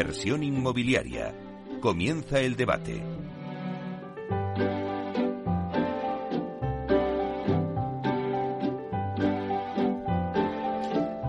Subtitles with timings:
[0.00, 1.34] inversión inmobiliaria.
[1.82, 3.02] Comienza el debate.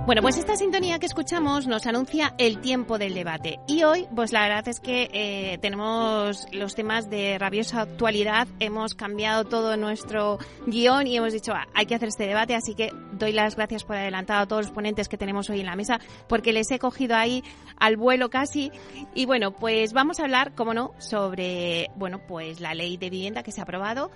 [0.06, 3.60] Bueno, pues esta sintonía escuchamos nos anuncia el tiempo del debate.
[3.68, 8.48] Y hoy, pues la verdad es que eh, tenemos los temas de rabiosa actualidad.
[8.62, 12.56] Hemos cambiado todo nuestro guion y hemos dicho, ah, hay que hacer este debate.
[12.56, 15.66] Así que doy las gracias por adelantado a todos los ponentes que tenemos hoy en
[15.66, 17.44] la mesa, porque les he cogido ahí
[17.78, 18.72] al vuelo casi.
[19.14, 23.44] Y bueno, pues vamos a hablar, como no, sobre, bueno, pues la ley de vivienda
[23.44, 24.12] que se ha aprobado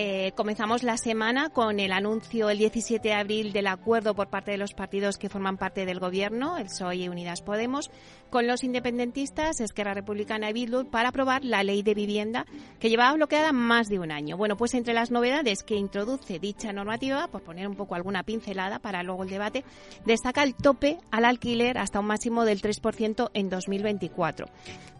[0.00, 4.52] eh, comenzamos la semana con el anuncio el 17 de abril del acuerdo por parte
[4.52, 7.90] de los partidos que forman parte del gobierno, el PSOE y Unidas Podemos,
[8.30, 12.46] con los independentistas, Esquerra Republicana y Bildu, para aprobar la ley de vivienda
[12.78, 14.36] que llevaba bloqueada más de un año.
[14.36, 18.78] Bueno, pues entre las novedades que introduce dicha normativa, por poner un poco alguna pincelada
[18.78, 19.64] para luego el debate,
[20.04, 24.46] destaca el tope al alquiler hasta un máximo del 3% en 2024,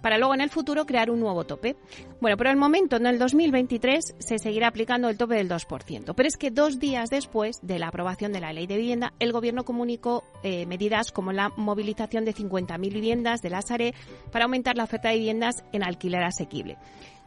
[0.02, 1.76] para luego en el futuro crear un nuevo tope.
[2.20, 6.14] Bueno, pero el momento, en el 2023, se seguirá aplicando el tope del 2%.
[6.14, 9.32] Pero es que dos días después de la aprobación de la ley de vivienda, el
[9.32, 13.94] Gobierno comunicó eh, medidas como la movilización de 50.000 viviendas de la SARE
[14.30, 16.76] para aumentar la oferta de viviendas en alquiler asequible.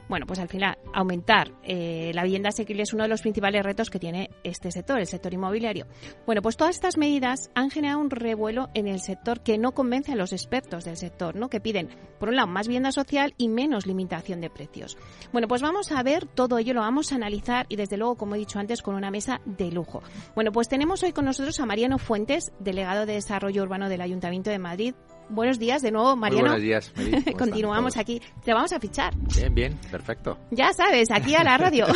[0.10, 3.90] Bueno, pues al final, aumentar eh, la vivienda asequible es uno de los principales retos
[3.90, 5.88] que tiene este sector, el sector inmobiliario.
[6.26, 10.12] Bueno, pues todas estas medidas han generado un revuelo en el sector que no convence
[10.12, 11.50] a los expertos del sector, ¿no?
[11.50, 14.98] Que piden, por un lado, más vivienda social y menos limitación de precios.
[15.32, 18.36] Bueno, pues vamos a ver todo ello, lo vamos a analizar y desde luego, como
[18.36, 20.04] he dicho antes, con una mesa de lujo.
[20.36, 24.50] Bueno, pues tenemos hoy con nosotros a Mariano Fuentes, delegado de Desarrollo Urbano del Ayuntamiento
[24.50, 24.94] de Madrid.
[25.32, 26.50] Buenos días de nuevo, Mariano.
[26.50, 26.94] buenos días,
[27.38, 28.22] Continuamos aquí.
[28.44, 29.14] Te vamos a fichar.
[29.36, 30.38] Bien, bien, perfecto.
[30.52, 31.88] Ya sabes, aquí a la radio.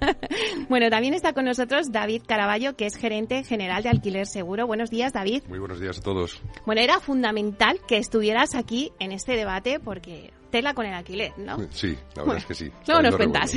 [0.68, 4.66] bueno, también está con nosotros David Caraballo, que es gerente general de Alquiler Seguro.
[4.66, 5.42] Buenos días, David.
[5.48, 6.42] Muy buenos días a todos.
[6.66, 11.58] Bueno, era fundamental que estuvieras aquí en este debate porque tela con el alquiler, ¿no?
[11.70, 12.72] Sí, la verdad es que sí.
[12.86, 13.52] Luego nos cuentas.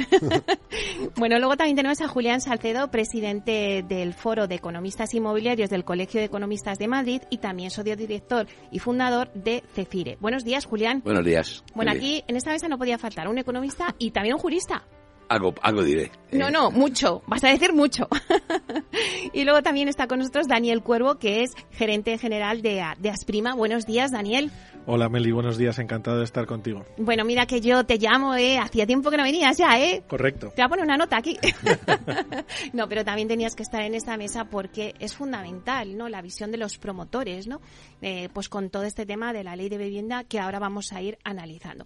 [1.15, 6.19] bueno, luego también tenemos a Julián Salcedo, presidente del Foro de Economistas Inmobiliarios del Colegio
[6.19, 10.17] de Economistas de Madrid y también socio director y fundador de Cefire.
[10.19, 11.01] Buenos días, Julián.
[11.05, 11.63] Buenos días.
[11.73, 14.83] Bueno, aquí en esta mesa no podía faltar un economista y también un jurista.
[15.29, 16.11] Algo, algo diré.
[16.31, 17.21] No, Eh, no, mucho.
[17.27, 18.07] Vas a decir mucho.
[19.33, 23.53] y luego también está con nosotros Daniel Cuervo, que es gerente general de, de Asprima.
[23.53, 24.51] Buenos días, Daniel.
[24.87, 26.83] Hola Meli, buenos días, encantado de estar contigo.
[26.97, 28.57] Bueno, mira que yo te llamo, ¿eh?
[28.57, 30.03] Hacía tiempo que no venías ya, ¿eh?
[30.07, 30.47] Correcto.
[30.49, 31.37] Te voy a poner una nota aquí.
[32.73, 36.09] no, pero también tenías que estar en esta mesa porque es fundamental, ¿no?
[36.09, 37.61] La visión de los promotores, ¿no?
[38.01, 41.03] Eh, pues con todo este tema de la ley de vivienda que ahora vamos a
[41.03, 41.85] ir analizando.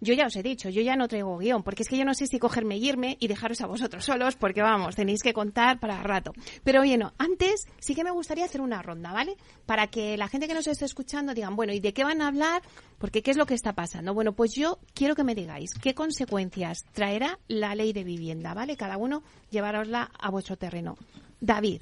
[0.00, 2.14] Yo ya os he dicho, yo ya no traigo guion, porque es que yo no
[2.14, 5.78] sé si cogerme y irme y dejaros a vosotros solos, porque vamos, tenéis que contar
[5.78, 6.32] para rato.
[6.64, 9.36] Pero oye, no, antes sí que me gustaría hacer una ronda, ¿vale?
[9.66, 12.28] Para que la gente que nos esté escuchando digan, bueno, ¿y de qué van a
[12.28, 12.62] hablar?
[12.98, 14.14] Porque ¿qué es lo que está pasando?
[14.14, 18.76] Bueno, pues yo quiero que me digáis qué consecuencias traerá la ley de vivienda, ¿vale?
[18.76, 20.96] Cada uno llevarosla a vuestro terreno.
[21.40, 21.80] David.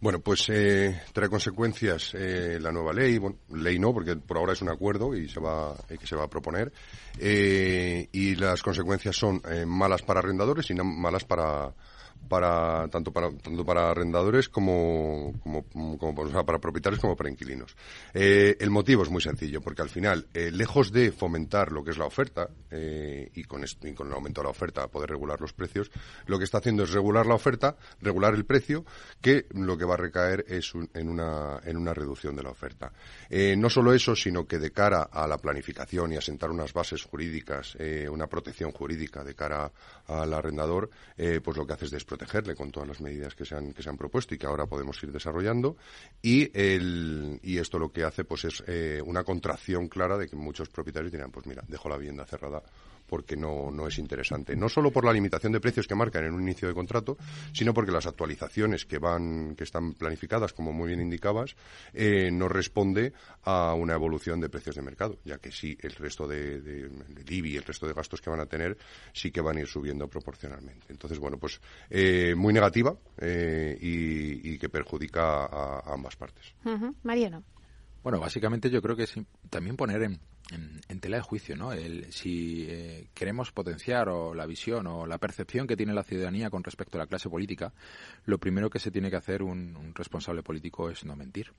[0.00, 3.18] Bueno, pues eh, trae consecuencias eh, la nueva ley.
[3.18, 6.24] Bueno, ley no, porque por ahora es un acuerdo y se va que se va
[6.24, 6.72] a proponer.
[7.18, 11.72] Eh, y las consecuencias son eh, malas para arrendadores y no malas para
[12.28, 15.32] para tanto para tanto para arrendadores como
[15.98, 17.76] como, para propietarios como para inquilinos.
[18.14, 21.90] Eh, el motivo es muy sencillo porque al final eh, lejos de fomentar lo que
[21.90, 25.10] es la oferta eh, y con esto, y con el aumento de la oferta poder
[25.10, 25.90] regular los precios,
[26.26, 28.84] lo que está haciendo es regular la oferta, regular el precio,
[29.20, 32.50] que lo que va a recaer es un- en una en una reducción de la
[32.50, 32.92] oferta.
[33.30, 36.72] Eh, no solo eso, sino que de cara a la planificación y a sentar unas
[36.72, 37.76] bases jurídicas,
[38.10, 39.70] una protección jurídica de cara
[40.06, 40.90] al arrendador,
[41.42, 43.90] pues lo que hace es desprotegerle con todas las medidas que se han, que se
[43.90, 45.76] han propuesto y que ahora podemos ir desarrollando.
[46.22, 50.36] Y, el, y esto lo que hace pues es eh, una contracción clara de que
[50.36, 52.62] muchos propietarios dirán, pues mira, dejo la vivienda cerrada
[53.06, 54.56] porque no, no es interesante.
[54.56, 57.16] No solo por la limitación de precios que marcan en un inicio de contrato,
[57.52, 61.56] sino porque las actualizaciones que van, que están planificadas, como muy bien indicabas,
[61.92, 63.12] eh, no responde
[63.42, 67.32] a una evolución de precios de mercado, ya que sí, el resto de, de, del
[67.32, 68.76] IBI y el resto de gastos que van a tener
[69.12, 70.86] sí que van a ir subiendo proporcionalmente.
[70.90, 71.60] Entonces, bueno, pues
[71.90, 76.54] eh, muy negativa eh, y, y que perjudica a, a ambas partes.
[76.64, 77.44] Ujú, Mariano.
[78.02, 79.14] Bueno, básicamente yo creo que es
[79.50, 80.20] también poner en,
[80.50, 81.72] en, tela de juicio, ¿no?
[81.72, 86.50] El, si eh, queremos potenciar o la visión o la percepción que tiene la ciudadanía
[86.50, 87.72] con respecto a la clase política,
[88.24, 91.52] lo primero que se tiene que hacer un, un responsable político es no mentir.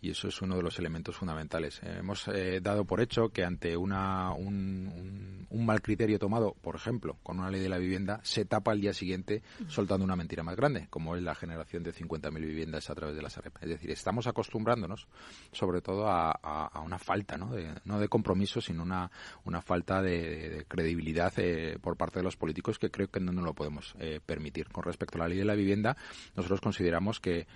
[0.00, 1.80] Y eso es uno de los elementos fundamentales.
[1.82, 6.76] Eh, hemos eh, dado por hecho que ante una, un, un, mal criterio tomado, por
[6.76, 10.42] ejemplo, con una ley de la vivienda, se tapa al día siguiente soltando una mentira
[10.42, 13.54] más grande, como es la generación de 50.000 viviendas a través de la Sareb.
[13.62, 15.08] Es decir, estamos acostumbrándonos
[15.52, 17.50] sobre todo a, una falta, ¿no?
[17.50, 19.10] De, no de compromiso, sino una,
[19.44, 23.44] una falta de, credibilidad eh, por parte de los políticos que creo que no nos
[23.44, 23.94] lo podemos
[24.26, 24.68] permitir.
[24.68, 25.96] Con respecto a la ley de la vivienda,
[26.36, 27.46] nosotros consideramos que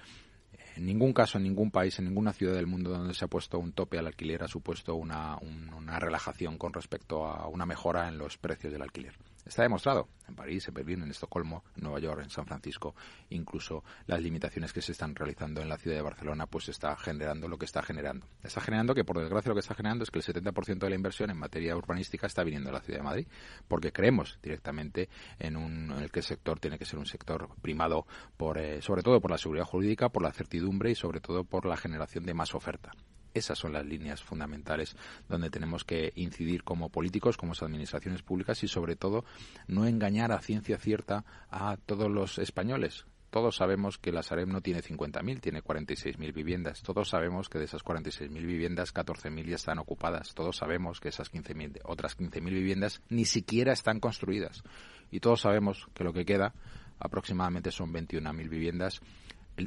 [0.78, 3.58] en ningún caso, en ningún país, en ninguna ciudad del mundo donde se ha puesto
[3.58, 5.36] un tope al alquiler ha supuesto una,
[5.76, 9.14] una relajación con respecto a una mejora en los precios del alquiler.
[9.48, 12.94] Está demostrado en París, en Berlín, en Estocolmo, en Nueva York, en San Francisco,
[13.30, 17.48] incluso las limitaciones que se están realizando en la ciudad de Barcelona, pues está generando
[17.48, 18.26] lo que está generando.
[18.42, 20.96] Está generando que, por desgracia, lo que está generando es que el 70% de la
[20.96, 23.26] inversión en materia urbanística está viniendo de la ciudad de Madrid,
[23.66, 25.08] porque creemos directamente
[25.38, 28.06] en, un, el que el sector tiene que ser un sector primado
[28.36, 31.64] por, eh, sobre todo por la seguridad jurídica, por la certidumbre y sobre todo por
[31.64, 32.92] la generación de más oferta.
[33.34, 34.96] Esas son las líneas fundamentales
[35.28, 39.24] donde tenemos que incidir como políticos, como administraciones públicas y sobre todo
[39.66, 43.06] no engañar a ciencia cierta a todos los españoles.
[43.30, 46.82] Todos sabemos que la Sareb no tiene 50.000, tiene 46.000 viviendas.
[46.82, 50.32] Todos sabemos que de esas 46.000 viviendas, 14.000 ya están ocupadas.
[50.34, 54.62] Todos sabemos que esas 15.000, otras 15.000 viviendas ni siquiera están construidas.
[55.10, 56.54] Y todos sabemos que lo que queda
[56.98, 59.00] aproximadamente son 21.000 viviendas.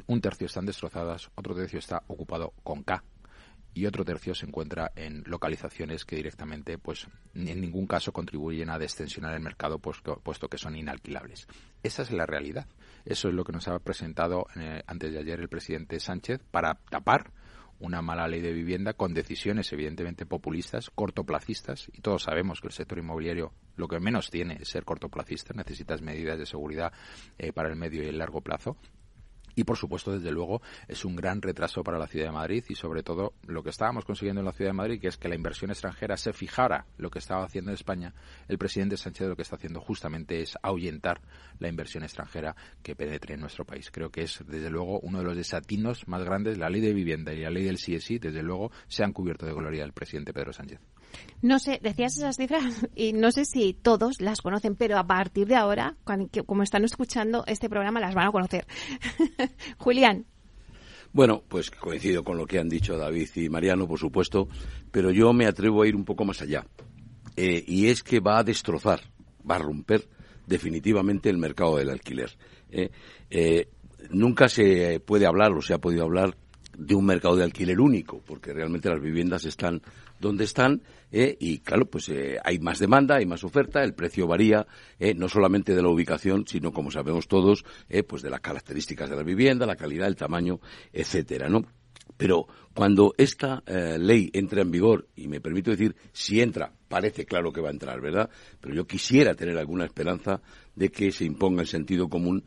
[0.08, 3.04] un tercio están destrozadas, otro tercio está ocupado con K,
[3.74, 8.78] y otro tercio se encuentra en localizaciones que directamente, pues, en ningún caso contribuyen a
[8.78, 11.46] destensionar el mercado, puesto, que son inalquilables.
[11.82, 12.66] Esa es la realidad.
[13.04, 16.74] Eso es lo que nos ha presentado eh, antes de ayer el presidente Sánchez para
[16.90, 17.32] tapar
[17.82, 22.72] una mala ley de vivienda con decisiones evidentemente populistas, cortoplacistas, y todos sabemos que el
[22.72, 26.92] sector inmobiliario lo que menos tiene es ser cortoplacista, necesitas medidas de seguridad
[27.38, 28.76] eh, para el medio y el largo plazo,
[29.54, 32.74] y por supuesto, desde luego, es un gran retraso para la ciudad de Madrid y
[32.74, 35.34] sobre todo lo que estábamos consiguiendo en la ciudad de Madrid, que es que la
[35.34, 38.14] inversión extranjera se fijara lo que estaba haciendo en España.
[38.48, 41.20] El presidente Sánchez lo que está haciendo justamente es ahuyentar
[41.58, 43.90] la inversión extranjera que penetre en nuestro país.
[43.90, 46.58] Creo que es, desde luego, uno de los desatinos más grandes.
[46.58, 49.52] La ley de vivienda y la ley del CSI, desde luego, se han cubierto de
[49.52, 50.80] gloria del presidente Pedro Sánchez.
[51.42, 55.46] No sé, decías esas cifras y no sé si todos las conocen, pero a partir
[55.46, 55.96] de ahora,
[56.46, 58.66] como están escuchando este programa, las van a conocer.
[59.78, 60.26] Julián.
[61.12, 64.48] Bueno, pues coincido con lo que han dicho David y Mariano, por supuesto,
[64.90, 66.64] pero yo me atrevo a ir un poco más allá.
[67.36, 69.00] Eh, y es que va a destrozar,
[69.48, 70.08] va a romper
[70.46, 72.30] definitivamente el mercado del alquiler.
[72.70, 72.90] Eh,
[73.30, 73.68] eh,
[74.10, 76.36] nunca se puede hablar o se ha podido hablar
[76.76, 79.82] de un mercado de alquiler único, porque realmente las viviendas están
[80.22, 80.80] donde están
[81.10, 84.66] eh, y claro, pues eh, hay más demanda, hay más oferta, el precio varía,
[84.98, 87.64] eh, no solamente de la ubicación, sino como sabemos todos,
[88.08, 90.60] pues de las características de la vivienda, la calidad, el tamaño,
[90.92, 91.66] etcétera, ¿no?
[92.16, 97.52] Pero cuando esta ley entra en vigor, y me permito decir, si entra, parece claro
[97.52, 98.30] que va a entrar, ¿verdad?
[98.60, 100.40] Pero yo quisiera tener alguna esperanza
[100.74, 102.44] de que se imponga el sentido común.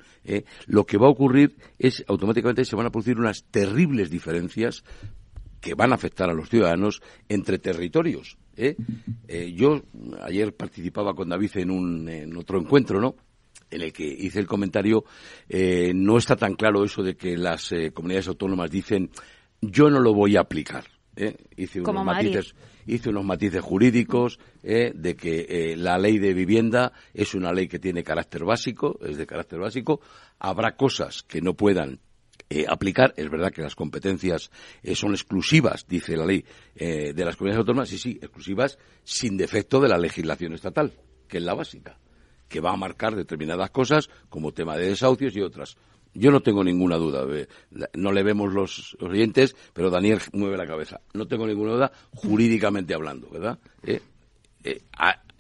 [0.66, 4.83] Lo que va a ocurrir es automáticamente se van a producir unas terribles diferencias
[5.66, 8.38] que van a afectar a los ciudadanos entre territorios.
[8.56, 8.76] ¿eh?
[9.28, 9.82] Eh, yo
[10.22, 13.16] ayer participaba con David en, un, en otro encuentro, ¿no?
[13.72, 15.06] en el que hice el comentario,
[15.50, 19.10] eh, no está tan claro eso de que las comunidades autónomas dicen
[19.60, 20.86] yo no lo voy a aplicar.
[21.58, 22.54] Hice, unos matices,
[22.86, 28.04] hice unos matices jurídicos de que la ley de vivienda es una ley que tiene
[28.04, 30.00] carácter básico, es de carácter básico.
[30.38, 32.01] Habrá cosas que no puedan
[32.48, 33.14] eh, aplicar.
[33.18, 34.52] Es verdad que las competencias
[34.84, 39.36] eh, son exclusivas, dice la ley, eh, de las comunidades autónomas, y sí, exclusivas sin
[39.36, 40.94] defecto de la legislación estatal,
[41.28, 41.98] que es la básica,
[42.48, 45.75] que va a marcar determinadas cosas como tema de desahucios y otras.
[46.14, 47.25] Yo no tengo ninguna duda,
[47.94, 51.02] no le vemos los oyentes, pero Daniel mueve la cabeza.
[51.14, 53.60] No tengo ninguna duda jurídicamente hablando, ¿verdad?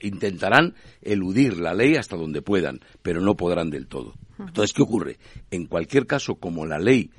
[0.01, 4.15] intentarán eludir la ley hasta donde puedan, pero no podrán del todo.
[4.39, 5.17] Entonces, ¿qué ocurre?
[5.51, 7.11] En cualquier caso, como la ley,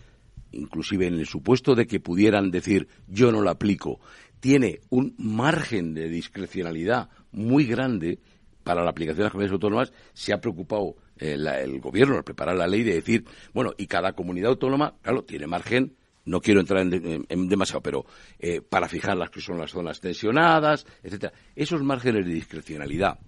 [0.52, 4.00] inclusive en el supuesto de que pudieran decir yo no la aplico,
[4.40, 8.18] tiene un margen de discrecionalidad muy grande
[8.62, 12.56] para la aplicación de las comunidades autónomas, se ha preocupado eh, el gobierno al preparar
[12.56, 15.94] la ley de decir, bueno, y cada comunidad autónoma, claro, tiene margen
[16.26, 18.04] no quiero entrar en, demasiado, pero
[18.38, 21.32] eh, para fijar las que son las zonas tensionadas, etcétera.
[21.54, 23.18] Esos márgenes de discrecionalidad,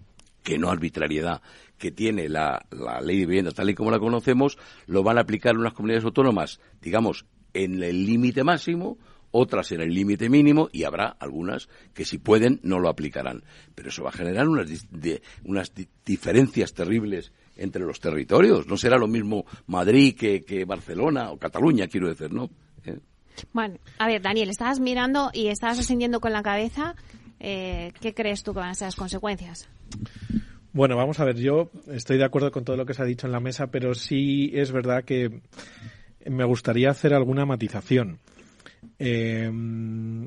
[0.49, 1.43] que no arbitrariedad,
[1.77, 2.65] que tiene la,
[3.03, 6.59] ley de vivienda tal y como la conocemos, lo van a aplicar unas comunidades autónomas,
[6.81, 8.97] digamos, en el límite máximo,
[9.31, 13.45] otras en el límite mínimo y habrá algunas que si pueden no lo aplicarán.
[13.75, 14.71] Pero eso va a generar unas,
[15.45, 15.71] unas
[16.07, 18.67] diferencias terribles entre los territorios.
[18.69, 22.49] No será lo mismo Madrid que, que Barcelona o Cataluña, quiero decir, ¿no?
[23.53, 26.95] Bueno, a ver, Daniel, estabas mirando y estabas ascendiendo con la cabeza.
[27.41, 29.69] Eh, ¿Qué crees tú que van a ser las consecuencias?
[30.73, 33.27] Bueno, vamos a ver, yo estoy de acuerdo con todo lo que se ha dicho
[33.27, 35.41] en la mesa, pero sí es verdad que
[36.27, 38.19] me gustaría hacer alguna matización.
[38.99, 39.51] Eh,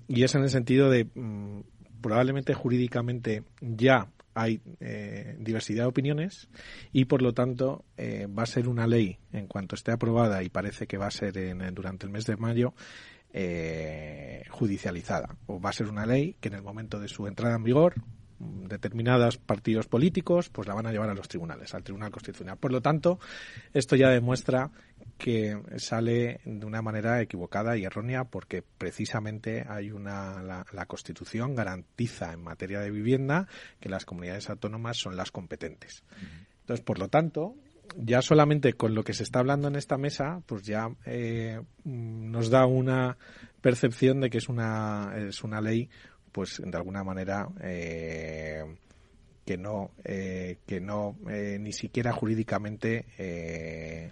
[0.08, 1.62] y es en el sentido de mm,
[2.01, 6.48] probablemente jurídicamente ya hay eh, diversidad de opiniones
[6.94, 10.50] y por lo tanto eh, va a ser una ley en cuanto esté aprobada y
[10.50, 12.74] parece que va a ser en, durante el mes de mayo
[14.50, 17.64] judicializada o va a ser una ley que en el momento de su entrada en
[17.64, 17.96] vigor
[18.68, 22.58] determinados partidos políticos, pues la van a llevar a los tribunales, al Tribunal Constitucional.
[22.58, 23.20] Por lo tanto,
[23.74, 24.72] esto ya demuestra
[25.18, 32.34] que sale de una manera equivocada y errónea porque precisamente hay una la, Constitución garantiza
[32.34, 33.48] en materia de vivienda
[33.80, 36.04] que las comunidades autónomas son las competentes.
[36.62, 37.56] Entonces, por lo tanto,
[37.98, 42.50] ya solamente con lo que se está hablando en esta mesa, pues ya eh, nos
[42.50, 43.18] da una
[43.62, 45.90] percepción de que es una es una ley
[46.32, 48.64] pues de alguna manera eh,
[49.51, 53.05] que no eh, que no eh, ni siquiera jurídicamente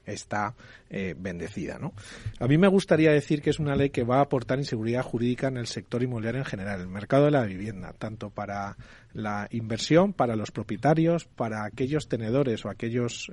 [0.06, 0.54] está
[0.90, 1.94] bendecida ¿no?
[2.40, 5.48] a mí me gustaría decir que es una ley que va a aportar inseguridad jurídica
[5.48, 8.76] en el sector inmobiliario en general el mercado de la vivienda tanto para
[9.14, 13.32] la inversión para los propietarios para aquellos tenedores o aquellos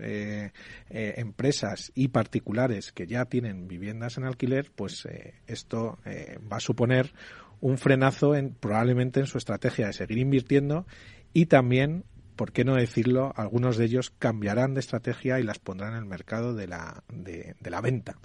[0.90, 5.08] empresas y particulares que ya tienen viviendas en alquiler pues
[5.46, 5.98] esto
[6.52, 7.10] va a suponer
[7.60, 10.86] un frenazo en, probablemente en su estrategia de seguir invirtiendo
[11.36, 15.92] y también, por qué no decirlo, algunos de ellos cambiarán de estrategia y las pondrán
[15.92, 18.16] en el mercado de la, de, la venta.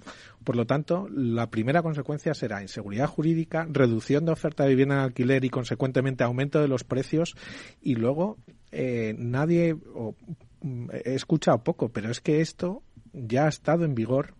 [0.44, 5.00] Por lo tanto, la primera consecuencia será inseguridad jurídica, reducción de oferta de vivienda en
[5.02, 7.36] alquiler y, consecuentemente, aumento de los precios.
[7.82, 8.38] Y luego
[8.70, 14.36] eh, nadie, mm, he escuchado poco, pero es que esto ya ha estado en vigor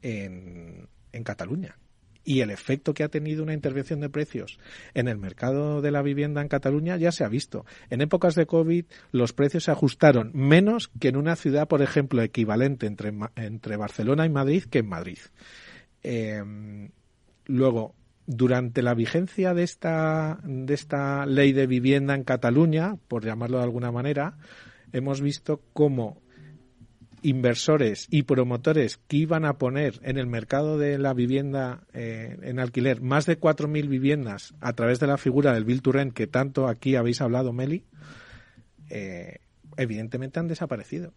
[0.00, 1.76] en, en Cataluña
[2.26, 4.58] y el efecto que ha tenido una intervención de precios
[4.94, 7.64] en el mercado de la vivienda en Cataluña ya se ha visto.
[7.88, 12.20] En épocas de COVID los precios se ajustaron menos que en una ciudad, por ejemplo,
[12.22, 15.18] equivalente entre, entre Barcelona y Madrid que en Madrid.
[16.02, 16.90] Em,
[17.46, 17.94] luego,
[18.26, 23.64] durante la vigencia de esta, de esta ley de vivienda en Cataluña, por llamarlo de
[23.64, 24.36] alguna manera,
[24.92, 26.20] hemos visto cómo
[27.26, 32.60] inversores y promotores que iban a poner en el mercado de la vivienda eh, en
[32.60, 36.68] alquiler más de 4.000 viviendas a través de la figura del Bill to que tanto
[36.68, 37.84] aquí habéis hablado, Meli,
[38.90, 39.38] eh,
[39.76, 41.12] evidentemente han desaparecido.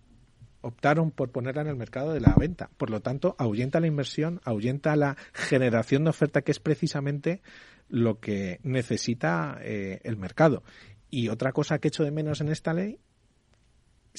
[0.61, 2.71] Optaron por ponerla en el mercado de la venta.
[2.77, 7.41] Por lo tanto, ahuyenta la inversión, ahuyenta la generación de oferta, que es precisamente
[7.87, 10.63] lo que necesita eh, el mercado.
[11.11, 12.99] Y otra cosa que echo de menos en esta ley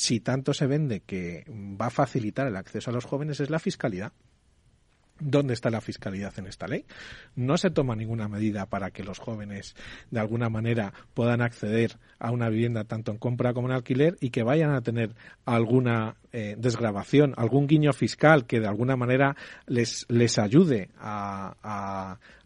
[0.00, 3.58] si tanto se vende que va a facilitar el acceso a los jóvenes es la
[3.58, 4.14] fiscalidad.
[5.18, 6.86] ¿Dónde está la fiscalidad en esta ley?
[7.36, 9.76] No se toma ninguna medida para que los jóvenes
[10.10, 14.30] de alguna manera puedan acceder a una vivienda tanto en compra como en alquiler y
[14.30, 15.14] que vayan a tener
[15.44, 19.34] alguna eh, desgrabación, algún guiño fiscal que de alguna manera
[19.66, 21.56] les, les ayude a,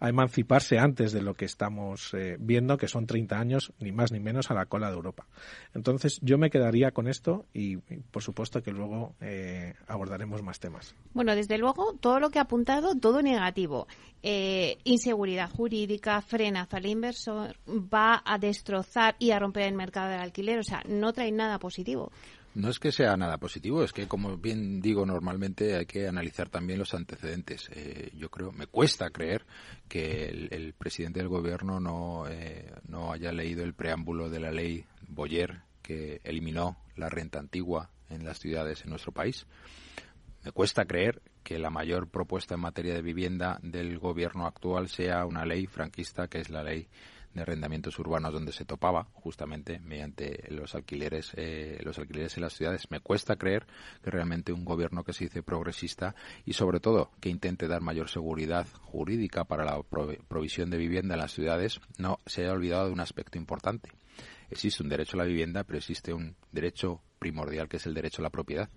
[0.01, 4.11] a, emanciparse antes de lo que estamos eh, viendo, que son 30 años, ni más
[4.11, 5.27] ni menos, a la cola de Europa.
[5.75, 10.95] Entonces, yo me quedaría con esto y, por supuesto, que luego eh, abordaremos más temas.
[11.13, 13.87] Bueno, desde luego, todo lo que ha apuntado, todo negativo.
[14.23, 20.59] inseguridad jurídica, frenazo al inversor, va a destrozar y a romper el mercado del alquiler,
[20.59, 22.11] o sea, no trae nada positivo.
[22.55, 26.49] No es que sea nada positivo, es que, como bien digo, normalmente hay que analizar
[26.49, 27.69] también los antecedentes.
[27.73, 29.45] Eh, yo creo, me cuesta creer
[29.89, 34.85] que el, presidente del gobierno no, eh, no haya leído el preámbulo de la ley
[35.09, 39.47] Boyer que eliminó la renta antigua en las ciudades en nuestro país.
[40.45, 45.27] Me cuesta creer que la mayor propuesta en materia de vivienda del gobierno actual sea
[45.27, 46.89] una ley franquista, que es la ley
[47.35, 52.55] de arrendamientos urbanos donde se topaba justamente mediante los alquileres eh, los alquileres en las
[52.55, 52.91] ciudades.
[52.91, 53.67] Me cuesta creer
[54.03, 56.15] que realmente un gobierno que se dice progresista
[56.45, 59.81] y sobre todo que intente dar mayor seguridad jurídica para la
[60.29, 63.91] provisión de vivienda en las ciudades no se haya olvidado de un aspecto importante
[64.55, 68.23] existe un derecho a la vivienda pero existe un derecho primordial que es el derecho
[68.23, 68.69] a la propiedad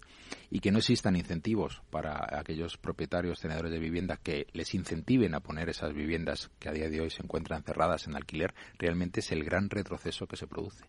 [0.50, 5.40] y que no existan incentivos para aquellos propietarios tenedores de vivienda que les incentiven a
[5.40, 9.32] poner esas viviendas que a día de hoy se encuentran cerradas en alquiler realmente es
[9.32, 10.86] el gran retroceso que se produce.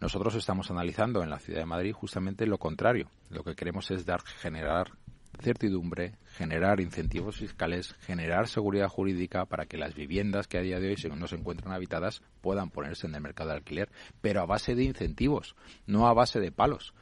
[0.00, 3.10] Nosotros estamos analizando en la ciudad de Madrid justamente lo contrario.
[3.30, 4.92] Lo que queremos es dar generar
[5.40, 10.88] certidumbre, generar incentivos fiscales, generar seguridad jurídica para que las viviendas que a día de
[10.88, 14.74] hoy no se encuentran habitadas puedan ponerse en el mercado de alquiler, pero a base
[14.74, 15.56] de incentivos,
[15.86, 16.94] no a base de palos.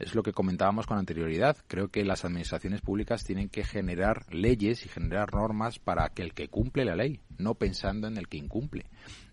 [0.00, 1.58] Es lo que comentábamos con anterioridad.
[1.66, 6.32] Creo que las administraciones públicas tienen que generar leyes y generar normas para que el
[6.32, 8.86] que cumple la ley, no pensando en el que incumple.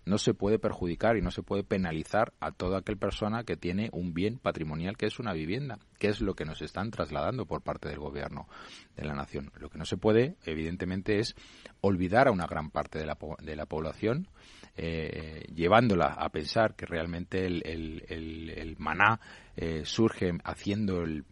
[0.08, 3.90] No se puede perjudicar y no se puede penalizar a toda aquel persona que tiene
[3.92, 7.62] un bien patrimonial que es una vivienda, que es lo que nos están trasladando por
[7.62, 8.48] parte del gobierno
[8.96, 9.52] de la nación.
[9.58, 11.36] Lo que no se puede, evidentemente, es
[11.82, 14.28] olvidar a una gran parte de la, de la población,
[14.76, 19.20] eh, llevándola a pensar que realmente el, maná
[19.56, 21.24] eh, surge haciendo el,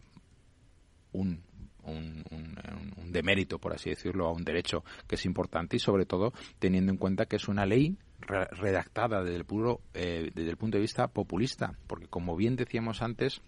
[1.87, 6.91] un demérito, por así decirlo, a un derecho que es importante y sobre todo teniendo
[6.91, 10.81] en cuenta que es una ley redactada desde el, puro, eh, desde el punto de
[10.81, 13.41] vista populista, porque como bien decíamos antes,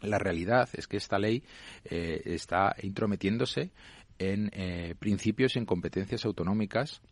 [0.00, 1.42] la realidad es que esta ley
[1.84, 3.70] eh, está intrometiéndose
[4.18, 7.02] en eh, principios y en competencias autonómicas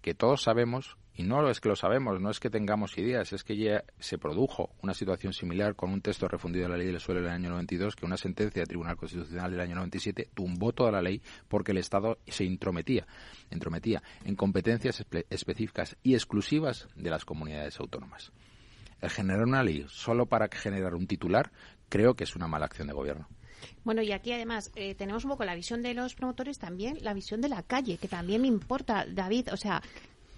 [0.00, 3.44] que todos sabemos y no es que lo sabemos, no es que tengamos ideas, es
[3.44, 7.00] que ya se produjo una situación similar con un texto refundido de la ley del
[7.00, 10.92] suelo del año 92, que una sentencia del Tribunal Constitucional del año 97 tumbó toda
[10.92, 13.06] la ley porque el Estado se intrometía,
[13.50, 18.32] intrometía en competencias específicas y exclusivas de las comunidades autónomas.
[19.02, 21.50] El generar una ley solo para generar un titular
[21.90, 23.28] creo que es una mala acción de gobierno.
[23.84, 27.14] Bueno, y aquí además eh, tenemos un poco la visión de los promotores, también la
[27.14, 29.52] visión de la calle, que también me importa, David.
[29.52, 29.82] O sea,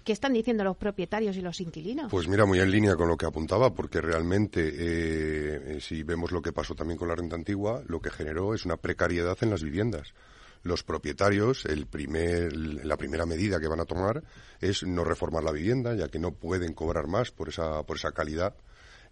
[0.03, 2.11] ¿Qué están diciendo los propietarios y los inquilinos?
[2.11, 6.41] Pues mira, muy en línea con lo que apuntaba, porque realmente, eh, si vemos lo
[6.41, 9.63] que pasó también con la renta antigua, lo que generó es una precariedad en las
[9.63, 10.13] viviendas.
[10.63, 14.23] Los propietarios, el primer, la primera medida que van a tomar
[14.59, 18.11] es no reformar la vivienda, ya que no pueden cobrar más por esa, por esa
[18.11, 18.55] calidad.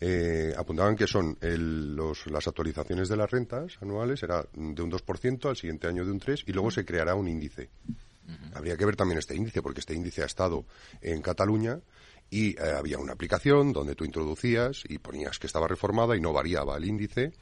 [0.03, 5.55] Eh, apuntaban que son las actualizaciones de las rentas anuales, era de un 2%, al
[5.55, 7.69] siguiente año de un 3%, y luego se creará un índice.
[8.55, 10.65] Habría que ver también este índice, porque este índice ha estado
[11.01, 11.79] en Cataluña
[12.31, 16.33] y eh, había una aplicación donde tú introducías y ponías que estaba reformada y no
[16.33, 17.33] variaba el índice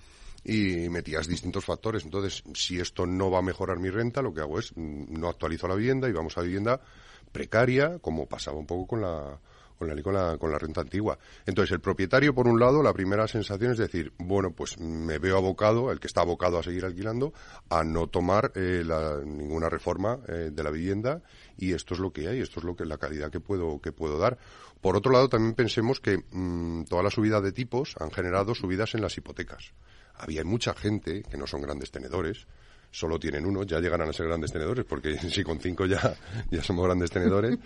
[0.44, 2.04] y metías distintos factores.
[2.04, 5.30] Entonces, si esto no va a mejorar mi renta, lo que hago es mm, no
[5.30, 6.82] actualizo la vivienda y vamos a vivienda
[7.32, 9.40] precaria, como pasaba un poco con la
[9.80, 11.18] con la, con la, con la renta antigua.
[11.46, 15.38] Entonces, el propietario, por un lado, la primera sensación es decir, bueno, pues me veo
[15.38, 17.34] abocado, el que está abocado a seguir alquilando,
[17.70, 18.84] a no tomar eh,
[19.26, 21.22] ninguna reforma eh, de la vivienda
[21.58, 23.94] y esto es lo que hay, esto es lo que la calidad que puedo, que
[23.94, 24.38] puedo dar.
[24.82, 28.94] Por otro lado, también pensemos que mm, toda la subida de tipos han generado subidas
[28.96, 29.74] en las hipotecas.
[30.16, 32.48] Había mucha gente que no son grandes tenedores,
[32.92, 36.16] solo tienen uno, ya llegarán a ser grandes tenedores, porque si con cinco ya,
[36.50, 37.58] ya somos grandes tenedores.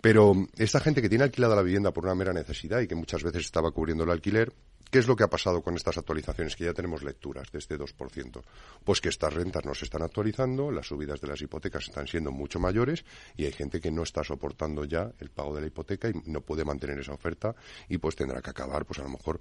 [0.00, 3.22] Pero esta gente que tiene alquilada la vivienda por una mera necesidad y que muchas
[3.22, 4.52] veces estaba cubriendo el alquiler,
[4.90, 6.56] ¿qué es lo que ha pasado con estas actualizaciones?
[6.56, 8.42] Que ya tenemos lecturas de este 2%.
[8.84, 12.30] Pues que estas rentas no se están actualizando, las subidas de las hipotecas están siendo
[12.30, 13.04] mucho mayores
[13.36, 16.42] y hay gente que no está soportando ya el pago de la hipoteca y no
[16.42, 17.54] puede mantener esa oferta
[17.88, 19.40] y pues tendrá que acabar, pues a lo mejor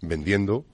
[0.00, 0.64] vendiendo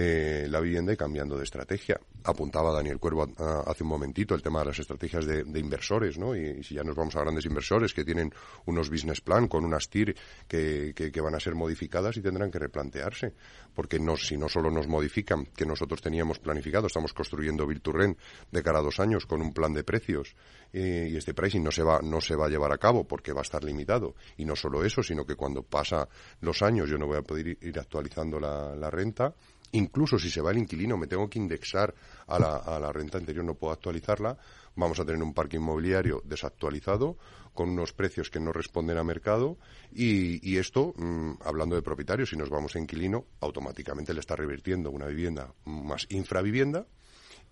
[0.00, 1.98] eh, la vivienda y cambiando de estrategia.
[2.22, 3.26] Apuntaba Daniel Cuervo
[3.66, 6.36] hace un momentito el tema de las estrategias de, inversores, ¿no?
[6.36, 8.32] Y, si ya nos vamos a grandes inversores que tienen
[8.66, 10.14] unos business plan con unas TIR
[10.46, 13.34] que, que, van a ser modificadas y tendrán que replantearse.
[13.74, 18.16] Porque no, si no solo nos modifican, que nosotros teníamos planificado, estamos construyendo Virturren
[18.52, 20.36] de cara a dos años con un plan de precios
[20.72, 23.40] y este pricing no se va no se va a llevar a cabo porque va
[23.40, 26.06] a estar limitado y no solo eso sino que cuando pasa
[26.42, 29.34] los años yo no voy a poder ir, actualizando la renta
[29.72, 31.94] Incluso si se va el inquilino, me tengo que indexar
[32.26, 34.36] a la, a la renta anterior, no puedo actualizarla.
[34.76, 37.16] Vamos a tener un parque inmobiliario desactualizado,
[37.58, 39.58] con unos precios que no responden a mercado.
[39.92, 44.92] Y, esto, mm, hablando de propietarios, si nos vamos a inquilino, automáticamente le está revirtiendo
[44.92, 46.86] una vivienda más infravivienda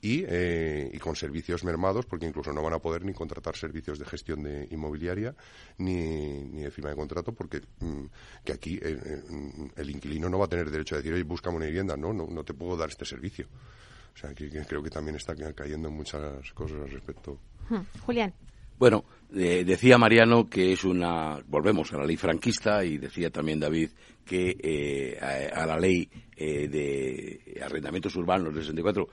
[0.02, 4.04] eh, y, con servicios mermados, porque incluso no van a poder ni contratar servicios de
[4.04, 5.34] gestión de inmobiliaria
[5.78, 8.04] ni, ni de firma de contrato, porque mm,
[8.44, 9.22] que aquí eh, eh,
[9.74, 12.26] el inquilino no va a tener derecho a decir, oye, búscame una vivienda, no, no,
[12.26, 13.46] no te puedo dar este servicio.
[14.14, 17.38] O sea, que, creo que también está cayendo muchas cosas al respecto.
[17.68, 17.82] Hmm.
[18.00, 18.32] Julián.
[18.78, 21.38] Bueno, decía Mariano que es una.
[21.46, 23.90] Volvemos a la ley franquista y decía también David
[24.24, 29.08] que a, a, la ley de arrendamientos urbanos del 64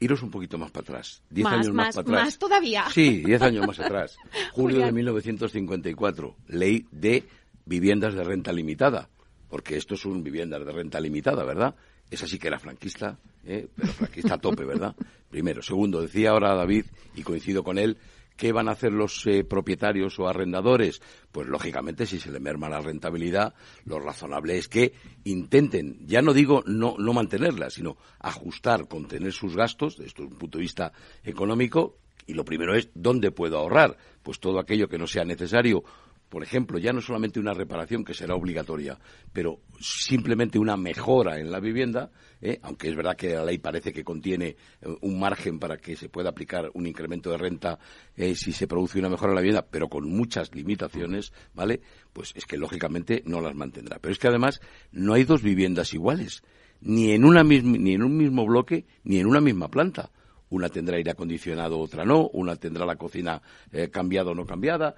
[0.00, 1.22] iros un poquito más para atrás.
[1.30, 2.24] Diez años más, para atrás.
[2.24, 2.84] Más todavía.
[2.92, 4.16] Sí, diez años más atrás.
[4.52, 7.24] Julio de 1954, ley de
[7.66, 9.08] viviendas de renta limitada.
[9.48, 11.74] Porque esto es un viviendas de renta limitada, ¿verdad?
[12.10, 13.68] Esa sí que era franquista, ¿eh?
[13.76, 14.94] pero franquista a tope, ¿verdad?
[15.30, 15.62] Primero.
[15.62, 17.96] Segundo, decía ahora David, y coincido con él,
[18.40, 21.02] ¿Qué van a hacer los eh, propietarios o arrendadores?
[21.30, 23.52] Pues lógicamente, si se le merma la rentabilidad,
[23.84, 29.54] lo razonable es que intenten, ya no digo no, no mantenerla, sino ajustar, contener sus
[29.54, 30.90] gastos, desde un punto de vista
[31.22, 33.98] económico, y lo primero es, ¿dónde puedo ahorrar?
[34.22, 35.84] Pues todo aquello que no sea necesario
[36.30, 38.96] por ejemplo, ya no solamente una reparación que será obligatoria,
[39.32, 42.60] pero simplemente una mejora en la vivienda, ¿eh?
[42.62, 44.56] aunque es verdad que la ley parece que contiene eh,
[45.00, 47.80] un margen para que se pueda aplicar un incremento de renta
[48.14, 51.80] eh, si se produce una mejora en la vivienda, pero con muchas limitaciones, ¿vale?
[52.12, 53.98] Pues es que lógicamente no las mantendrá.
[53.98, 54.60] Pero es que además
[54.92, 56.44] no hay dos viviendas iguales,
[56.80, 60.12] ni en, una ni en un mismo bloque, ni en una misma planta
[60.52, 63.40] una tendrá aire acondicionado, otra no, una tendrá la cocina
[63.92, 64.96] cambiada o no cambiada.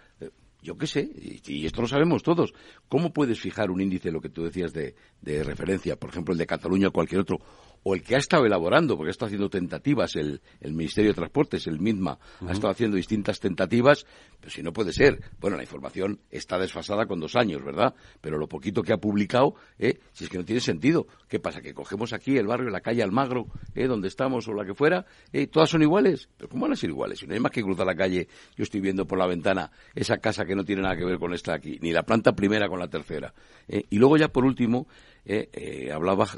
[0.63, 1.11] Yo qué sé,
[1.47, 2.55] y, esto lo sabemos todos.
[2.89, 6.39] ¿Cómo puedes fijar un índice, lo que tú decías de, de referencia, por ejemplo el
[6.39, 7.41] de Cataluña o cualquier otro,
[7.85, 11.67] o el que ha estado elaborando, porque ha estado haciendo tentativas, el, Ministerio de Transportes,
[11.67, 14.07] el MIDMA, ha estado haciendo distintas tentativas,
[14.41, 15.21] pero si no puede ser.
[15.39, 17.95] Bueno, la información está desfasada con dos años, ¿verdad?
[18.21, 19.99] Pero lo poquito que ha publicado, ¿eh?
[20.13, 21.07] si es que no tiene sentido.
[21.29, 21.61] ¿Qué pasa?
[21.61, 23.87] Que cogemos aquí el barrio, la calle Almagro, ¿eh?
[23.87, 25.47] donde estamos o la que fuera, ¿eh?
[25.47, 26.29] todas son iguales.
[26.37, 27.19] ¿Pero cómo van a ser iguales?
[27.19, 30.19] Si no hay más que cruzar la calle, yo estoy viendo por la ventana esa
[30.19, 32.79] casa que no tiene nada que ver con esta aquí, ni la planta primera con
[32.79, 33.33] la tercera.
[33.69, 33.83] ¿eh?
[33.91, 34.87] Y luego ya por último,
[35.25, 35.49] ¿eh?
[35.53, 36.29] Eh, hablaba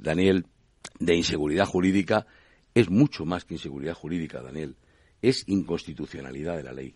[0.00, 0.46] Daniel
[0.98, 2.26] de inseguridad jurídica
[2.74, 4.76] es mucho más que inseguridad jurídica, Daniel.
[5.20, 6.94] Es inconstitucionalidad de la ley.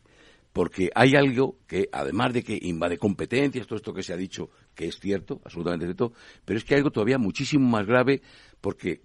[0.53, 4.51] Porque hay algo que, además de que invade competencias, todo esto que se ha dicho,
[4.75, 6.13] que es cierto, absolutamente cierto,
[6.45, 8.21] pero es que hay algo todavía muchísimo más grave,
[8.61, 9.01] porque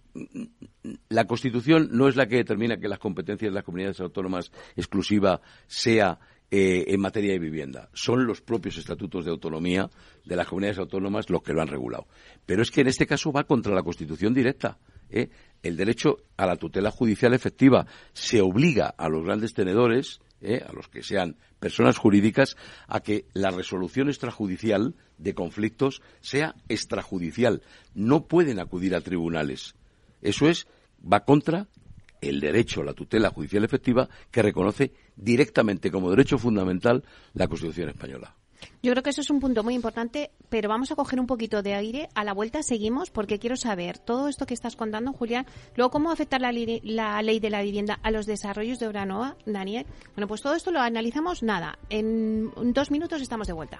[1.08, 5.39] la Constitución no es la que determina que las competencias de las comunidades autónomas exclusiva
[5.67, 7.89] sea eh, en materia de vivienda.
[7.93, 9.89] Son los propios estatutos de autonomía
[10.23, 12.07] de las comunidades autónomas los que lo han regulado.
[12.45, 14.77] Pero es que en este caso va contra la Constitución directa.
[15.10, 15.29] ¿eh?
[15.62, 20.63] El derecho a la tutela judicial efectiva se obliga a los grandes tenedores, ¿eh?
[20.65, 22.55] a los que sean personas jurídicas,
[22.88, 27.62] a que la resolución extrajudicial de conflictos sea extrajudicial.
[27.93, 29.75] No pueden acudir a tribunales.
[30.21, 30.65] Eso es,
[31.01, 31.67] va contra
[32.21, 37.03] el derecho a la tutela judicial efectiva que reconoce directamente como derecho fundamental
[37.34, 38.36] la Constitución española.
[38.82, 41.62] Yo creo que eso es un punto muy importante, pero vamos a coger un poquito
[41.62, 42.10] de aire.
[42.15, 45.45] A la vuelta seguimos porque quiero saber todo esto que estás contando, Julián.
[45.75, 49.06] Luego, ¿cómo afecta la, la ley de la vivienda a los desarrollos de obra
[49.45, 49.86] Daniel?
[50.15, 51.77] Bueno, pues todo esto lo analizamos nada.
[51.89, 53.80] En dos minutos estamos de vuelta.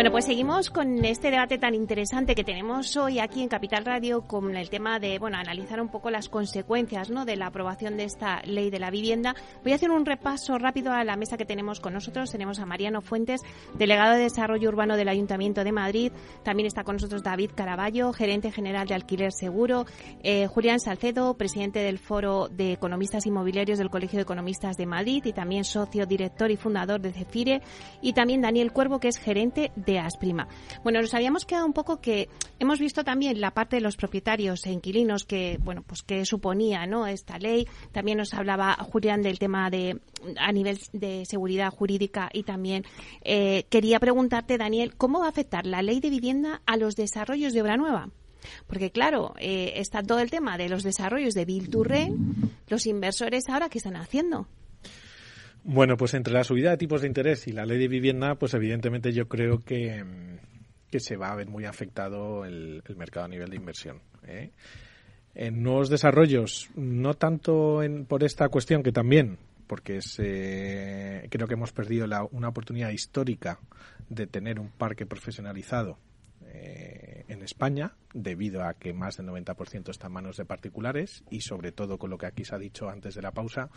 [0.00, 4.22] Bueno, pues seguimos con este debate tan interesante que tenemos hoy aquí en Capital Radio
[4.22, 7.26] con el tema de, bueno, analizar un poco las consecuencias, ¿no?
[7.26, 9.34] de la aprobación de esta ley de la vivienda.
[9.62, 12.30] Voy a hacer un repaso rápido a la mesa que tenemos con nosotros.
[12.30, 13.42] Tenemos a Mariano Fuentes,
[13.74, 16.12] delegado de Desarrollo Urbano del Ayuntamiento de Madrid.
[16.44, 19.84] También está con nosotros David Caraballo, gerente general de Alquiler Seguro.
[20.22, 25.22] Eh, Julián Salcedo, presidente del Foro de Economistas Inmobiliarios del Colegio de Economistas de Madrid
[25.26, 27.60] y también socio, director y fundador de Cefire.
[28.00, 30.48] Y también Daniel Cuervo, que es gerente de Asprima.
[30.82, 34.64] Bueno, nos habíamos quedado un poco que hemos visto también la parte de los propietarios
[34.66, 37.06] e inquilinos que, bueno, pues que suponía, ¿no?
[37.06, 37.66] Esta ley.
[37.92, 40.00] También nos hablaba Julián del tema de
[40.38, 42.84] a nivel de seguridad jurídica y también
[43.22, 47.52] eh, quería preguntarte, Daniel, ¿cómo va a afectar la ley de vivienda a los desarrollos
[47.52, 48.10] de obra nueva?
[48.66, 51.70] Porque claro, eh, está todo el tema de los desarrollos de Bill
[52.68, 54.46] los inversores ahora qué están haciendo.
[55.62, 58.54] Bueno, pues entre la subida de tipos de interés y la ley de vivienda, pues
[58.54, 60.02] evidentemente yo creo que,
[60.90, 64.00] que se va a ver muy afectado el, mercado a nivel de inversión.
[64.26, 64.52] ¿eh?
[65.34, 71.46] En nuevos desarrollos, no tanto en, por esta cuestión que también, porque es, eh, creo
[71.46, 73.60] que hemos perdido la, una oportunidad histórica
[74.08, 75.98] de tener un parque profesionalizado
[76.46, 81.42] eh, en España, debido a que más del 90% está en manos de particulares y
[81.42, 83.70] sobre todo con lo que aquí se ha dicho antes de la pausa,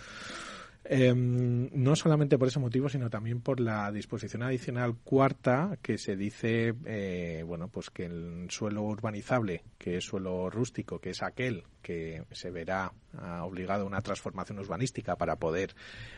[0.85, 6.17] Em, no solamente por ese motivo, sino también por la disposición adicional cuarta que se
[6.17, 11.63] dice, eh, bueno, pues que el suelo urbanizable, que es suelo rústico, que es aquel
[11.81, 15.73] que se verá ah, obligado a una transformación urbanística para poder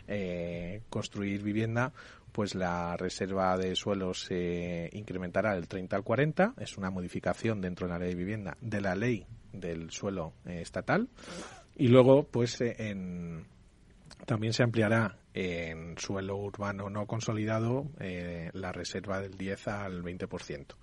[0.08, 1.94] eh, construir vivienda,
[2.32, 6.56] pues la reserva de suelos se incrementará del 30 al 40.
[6.60, 10.62] Es una modificación dentro de la ley de vivienda de la ley del suelo eh,
[10.62, 11.08] estatal.
[11.78, 13.46] Y luego, pues en
[14.26, 20.76] también se ampliará en suelo urbano no consolidado eh, la reserva del 10 al 20%.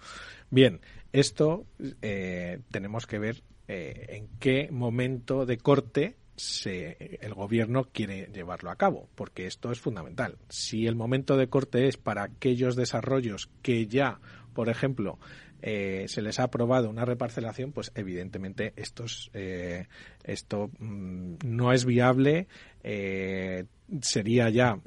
[0.50, 0.80] Bien,
[1.12, 1.64] esto
[2.02, 8.70] eh, tenemos que ver eh, en qué momento de corte se, el gobierno quiere llevarlo
[8.70, 10.36] a cabo, porque esto es fundamental.
[10.50, 14.20] Si el momento de corte es para aquellos desarrollos que ya,
[14.52, 15.18] por ejemplo,
[15.62, 19.04] se les ha aprobado una reparcelación, pues evidentemente esto
[20.80, 22.48] mm, no es viable.
[22.82, 23.64] Eh,
[24.00, 24.78] sería ya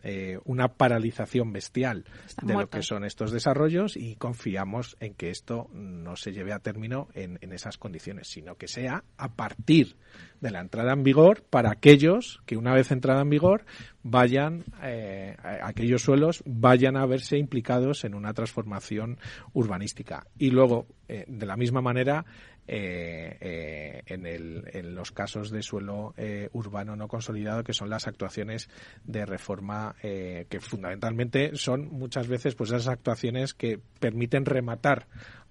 [0.45, 2.05] una paralización bestial
[2.41, 6.59] de lo que son estos desarrollos y confiamos en que esto no se lleve a
[6.59, 9.95] término en, en, esas condiciones, sino que sea a partir
[10.41, 13.65] de la entrada en vigor para aquellos que una vez entrada en vigor
[14.03, 19.17] vayan, eh, aquellos suelos vayan a verse implicados en una transformación
[19.53, 20.27] urbanística.
[20.37, 22.25] Y luego, eh, de la misma manera,
[22.67, 26.13] eh, en, el, en, los casos de suelo
[26.53, 28.69] urbano no consolidado, que son las actuaciones
[29.03, 35.07] de reforma, que fundamentalmente son muchas veces pues esas actuaciones que permiten rematar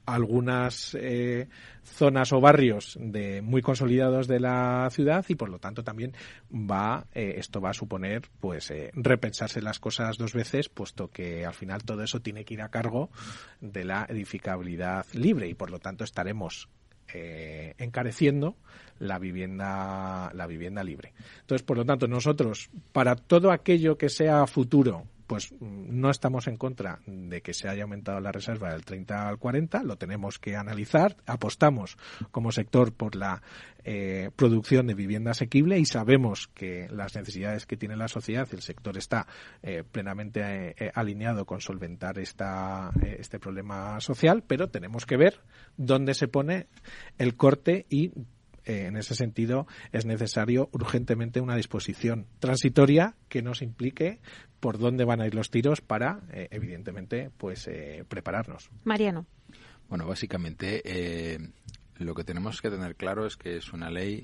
[0.07, 1.49] algunas eh,
[1.83, 6.13] zonas o barrios de muy consolidados de la ciudad y por lo tanto también
[6.53, 11.47] va eh, esto va a suponer pues eh, repensarse las cosas dos veces puesto que
[11.47, 13.11] al final todo eso tiene que ir a cargo
[13.61, 16.69] de la edificabilidad libre y por lo tanto estaremos
[17.09, 18.57] encareciendo
[18.99, 21.13] la vivienda la vivienda libre.
[21.41, 26.57] Entonces por lo tanto nosotros para todo aquello que sea futuro pues no estamos en
[26.57, 30.57] contra de que se haya aumentado la reserva del 30 al 40, lo tenemos que
[30.57, 31.97] analizar, apostamos
[32.31, 33.43] como sector por la
[33.85, 38.63] eh, producción de vivienda asequible y sabemos que las necesidades que tiene la sociedad, el
[38.63, 39.27] sector está
[39.63, 45.41] eh, plenamente eh, alineado con solventar esta, este problema social, pero tenemos que ver
[45.77, 46.69] dónde se pone
[47.19, 48.13] el corte y
[48.65, 54.21] eh, en ese sentido es necesario urgentemente una disposición transitoria que nos implique
[54.61, 58.71] por dónde van a ir los tiros para, eh, evidentemente, pues eh, prepararnos.
[58.85, 59.27] Mariano.
[59.89, 60.83] Bueno, básicamente
[61.99, 64.23] lo que tenemos que tener claro es que es una ley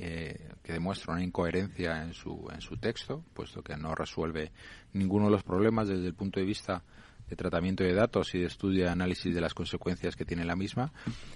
[0.62, 4.52] que demuestra una incoherencia en su, en su texto, puesto que no resuelve
[4.94, 6.82] ninguno de los problemas desde el punto de vista
[7.30, 10.56] de tratamiento de datos y de estudio y análisis de las consecuencias que tiene la
[10.56, 10.92] misma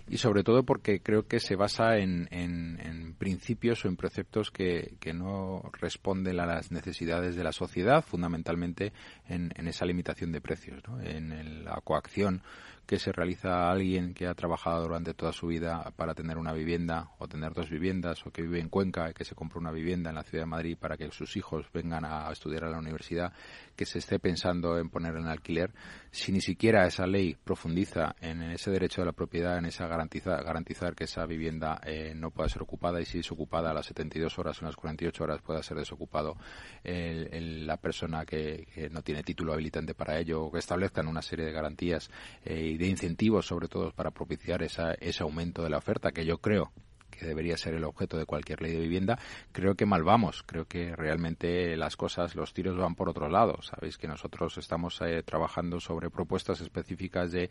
[0.09, 4.97] y sobre todo porque creo que se basa en, en, principios o en preceptos que,
[4.99, 8.93] que, no responden a las necesidades de la sociedad, fundamentalmente
[9.29, 11.01] en, esa limitación de precios, ¿no?
[11.01, 12.43] en la coacción
[12.87, 16.53] que se realiza a alguien que ha trabajado durante toda su vida para tener una
[16.53, 19.73] vivienda o tener dos viviendas o que vive en Cuenca y que se compra una
[19.73, 22.79] vivienda en la ciudad de Madrid para que sus hijos vengan a estudiar a la
[22.79, 23.33] universidad,
[23.77, 25.73] que se esté pensando en poner en alquiler,
[26.15, 30.45] si ni siquiera esa ley profundiza en ese derecho de la propiedad, en esa garantizar,
[30.45, 33.87] garantizar que esa vivienda eh, no pueda ser ocupada y si es ocupada a las
[33.87, 36.37] 72 horas o las 48 horas pueda ser desocupado
[36.85, 41.53] la persona que, no tiene título habilitante para ello o que establezcan una serie de
[41.53, 42.11] garantías
[42.45, 46.25] eh, y de incentivos sobre todo para propiciar esa, ese aumento de la oferta que
[46.25, 46.71] yo creo
[47.15, 49.19] que debería ser el objeto de cualquier ley de vivienda,
[49.53, 50.43] creo que mal vamos.
[50.43, 53.61] Creo que realmente las cosas, los tiros van por otro lado.
[53.63, 57.51] Sabéis que nosotros estamos eh, trabajando sobre propuestas específicas de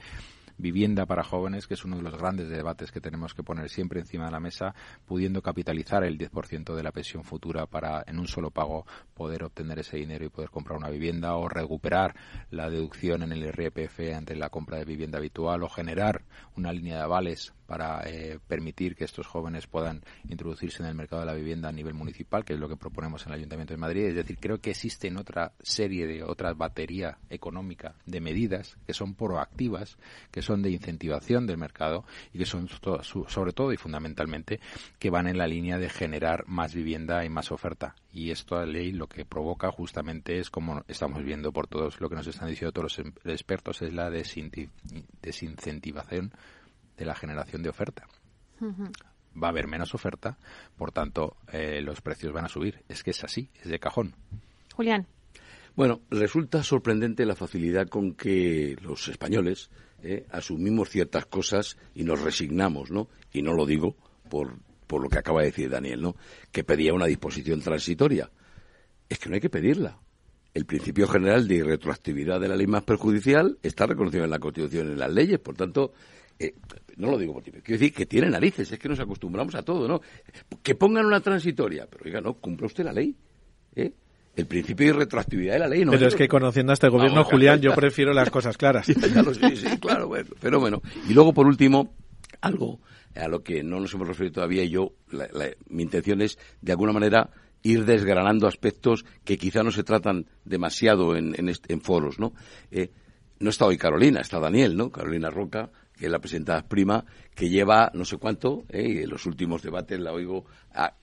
[0.57, 3.99] vivienda para jóvenes, que es uno de los grandes debates que tenemos que poner siempre
[3.99, 4.73] encima de la mesa,
[5.05, 9.79] pudiendo capitalizar el 10% de la pensión futura para en un solo pago poder obtener
[9.79, 12.15] ese dinero y poder comprar una vivienda o recuperar
[12.51, 16.23] la deducción en el RPF ante la compra de vivienda habitual o generar
[16.55, 21.21] una línea de avales para eh, permitir que estos jóvenes puedan introducirse en el mercado
[21.21, 23.79] de la vivienda a nivel municipal, que es lo que proponemos en el Ayuntamiento de
[23.79, 24.05] Madrid.
[24.05, 29.15] Es decir, creo que existen otra serie de otras batería económica de medidas que son
[29.15, 29.97] proactivas,
[30.31, 34.59] que son de incentivación del mercado y que son sobre todo y fundamentalmente
[34.99, 37.95] que van en la línea de generar más vivienda y más oferta.
[38.11, 42.15] Y esta ley lo que provoca justamente es, como estamos viendo por todos lo que
[42.15, 46.31] nos están diciendo todos los em-, expertos, es la desincentivación
[46.97, 48.07] de la generación de oferta.
[48.61, 50.37] Va a haber menos oferta,
[50.77, 52.83] por tanto, eh, los precios van a subir.
[52.87, 54.15] Es que es así, es de cajón.
[54.75, 55.07] Julián.
[55.75, 59.71] Bueno, resulta sorprendente la facilidad con que los españoles
[60.03, 63.07] eh, asumimos ciertas cosas y nos resignamos, ¿no?
[63.31, 63.95] Y no lo digo
[64.29, 66.15] por, por lo que acaba de decir Daniel, ¿no?
[66.51, 68.29] Que pedía una disposición transitoria.
[69.09, 69.97] Es que no hay que pedirla.
[70.53, 74.89] El principio general de retroactividad de la ley más perjudicial está reconocido en la Constitución
[74.89, 75.39] y en las leyes.
[75.39, 75.93] Por tanto,
[76.39, 76.55] eh,
[76.97, 79.63] no lo digo por ti, quiero decir que tiene narices, es que nos acostumbramos a
[79.63, 80.01] todo, ¿no?
[80.61, 83.15] Que pongan una transitoria, pero oiga, no, cumpla usted la ley,
[83.75, 83.93] ¿eh?
[84.35, 85.91] El principio de retroactividad de la ley, ¿no?
[85.91, 88.85] Pero es que conociendo a este gobierno, Julián, yo prefiero las cosas claras.
[88.87, 88.95] sí,
[89.55, 90.81] sí, claro, bueno, fenómeno.
[91.07, 91.93] Y luego, por último,
[92.41, 92.79] algo
[93.15, 94.93] a lo que no nos hemos referido todavía, y yo,
[95.69, 97.29] mi intención es, de alguna manera,
[97.61, 102.33] ir desgranando aspectos que quizá no se tratan demasiado en, en, foros, ¿no?
[102.71, 102.91] Eh,
[103.39, 104.91] no está hoy Carolina, está Daniel, ¿no?
[104.91, 108.85] Carolina Roca, que la presentada prima, que lleva no sé cuánto, ¿eh?
[108.87, 110.45] y en los últimos debates la oigo,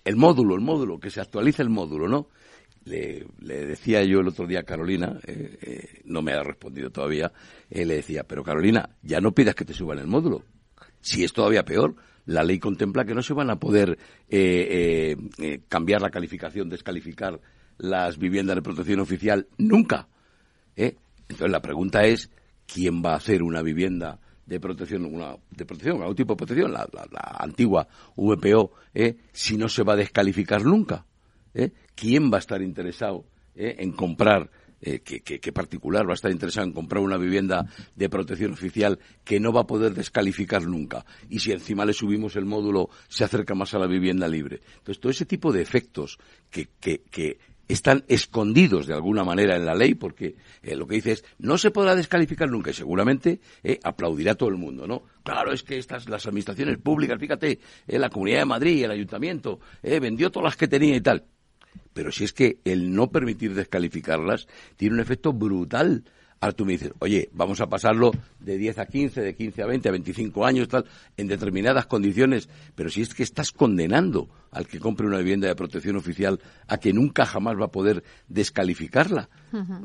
[0.05, 2.29] el módulo, el módulo, que se actualiza el módulo, ¿no?
[2.85, 7.31] Le, decía yo el otro día a Carolina, eh, eh, no me ha respondido todavía,
[7.69, 10.45] le decía, pero Carolina, ya no pidas que te suban el módulo.
[11.01, 11.95] Si es todavía peor,
[12.27, 13.99] la ley contempla que no se van a poder
[15.69, 17.41] cambiar la calificación, descalificar
[17.79, 20.09] las viviendas de protección oficial nunca.
[20.77, 22.31] Entonces la pregunta es,
[22.67, 26.73] ¿quién va a hacer una vivienda de protección, una, de protección, algún tipo de protección,
[26.73, 26.89] la,
[27.39, 27.87] antigua
[28.17, 29.17] VPO, ¿eh?
[29.33, 31.07] si no se va a descalificar nunca.
[31.55, 31.71] ¿eh?
[31.95, 33.77] ¿Quién va a estar interesado ¿eh?
[33.79, 38.53] en comprar, eh, qué, particular va a estar interesado en comprar una vivienda de protección
[38.53, 41.07] oficial que no va a poder descalificar nunca?
[41.29, 44.63] Y si encima le subimos el módulo, se acerca más a la vivienda libre.
[44.79, 46.19] Entonces, todo ese tipo de efectos
[46.51, 47.39] que, que, que
[47.73, 51.59] están escondidos de alguna manera en la ley porque eh, lo que dice es no
[51.59, 55.03] se podrá descalificar nunca y seguramente eh, aplaudirá todo el mundo, ¿no?
[55.23, 59.61] Claro, es que estas las administraciones públicas, fíjate, eh, la Comunidad de Madrid, el Ayuntamiento,
[59.83, 61.25] vendió todas las que tenía y tal.
[61.93, 66.05] Pero si es que el no permitir descalificarlas tiene un efecto brutal
[66.43, 69.67] Ahora tú me dices, oye, vamos a pasarlo de 10 a 15, de 15 a
[69.67, 70.87] 20, a 25 años, tal,
[71.19, 72.49] en determinadas condiciones.
[72.75, 76.79] Pero si es que estás condenando al que compre una vivienda de protección oficial a
[76.79, 79.29] que nunca jamás va a poder descalificarla.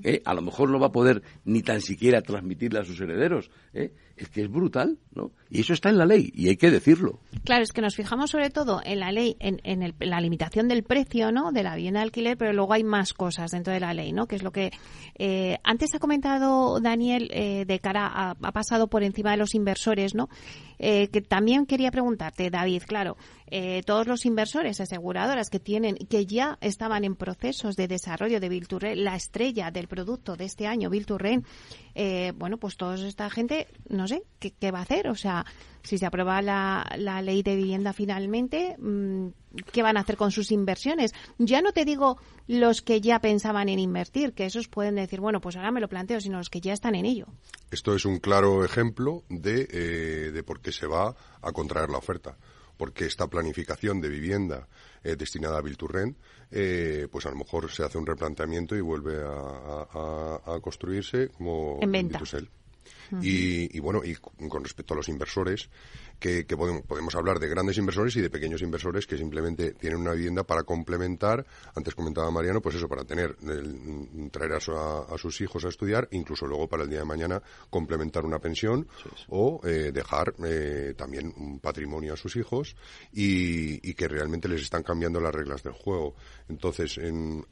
[0.03, 0.21] ¿eh?
[0.25, 3.49] A lo mejor no va a poder ni tan siquiera transmitirla a sus herederos.
[3.73, 3.93] ¿eh?
[4.15, 5.31] Es que es brutal, ¿no?
[5.49, 7.19] Y eso está en la ley y hay que decirlo.
[7.43, 10.83] Claro, es que nos fijamos sobre todo en la ley, en, en, la limitación del
[10.83, 11.51] precio, ¿no?
[11.51, 14.25] De la vivienda de alquiler, pero luego hay más cosas dentro de la ley, ¿no?
[14.25, 14.71] Que es lo que
[15.17, 20.15] eh, antes ha comentado Daniel de cara a, ha pasado por encima de los inversores,
[20.15, 20.29] ¿no?
[20.77, 23.15] que también quería preguntarte, David, claro,
[23.47, 28.49] eh, todos los inversores, aseguradoras que tienen, que ya estaban en procesos de desarrollo de
[28.49, 31.45] Vilturren, la estrella del producto de este año, Vilturren,
[31.93, 35.07] eh, bueno, pues toda esta gente, no sé, ¿qué, va a hacer?
[35.09, 35.45] O sea,
[35.83, 36.85] si se aprueba la,
[37.21, 39.27] ley de vivienda finalmente, mm,
[39.71, 41.13] qué van a hacer con sus inversiones.
[41.37, 45.41] Ya no te digo los que ya pensaban en invertir, que esos pueden decir, bueno,
[45.41, 47.27] pues ahora me lo planteo, sino los que ya están en ello.
[47.71, 51.97] Esto es un claro ejemplo de, eh, de por qué se va a contraer la
[51.97, 52.37] oferta
[52.77, 54.67] porque esta planificación de vivienda
[55.03, 56.15] eh, destinada a Bilturren,
[56.51, 61.91] eh, pues a lo mejor se hace un replanteamiento y vuelve a, construirse como en
[61.91, 62.19] venta.
[63.21, 65.69] y, y, bueno, y con respecto a los inversores,
[66.19, 70.43] que, podemos, hablar de grandes inversores y de pequeños inversores que simplemente tienen una vivienda
[70.43, 71.45] para complementar,
[71.75, 73.35] antes comentaba Mariano, pues eso, para tener,
[74.31, 74.59] traer a,
[75.17, 78.87] sus hijos a estudiar, incluso luego para el día de mañana complementar una pensión
[79.29, 82.75] o eh, dejar eh, también un patrimonio a sus hijos
[83.11, 86.15] y, que realmente les están cambiando las reglas del juego.
[86.49, 86.99] Entonces,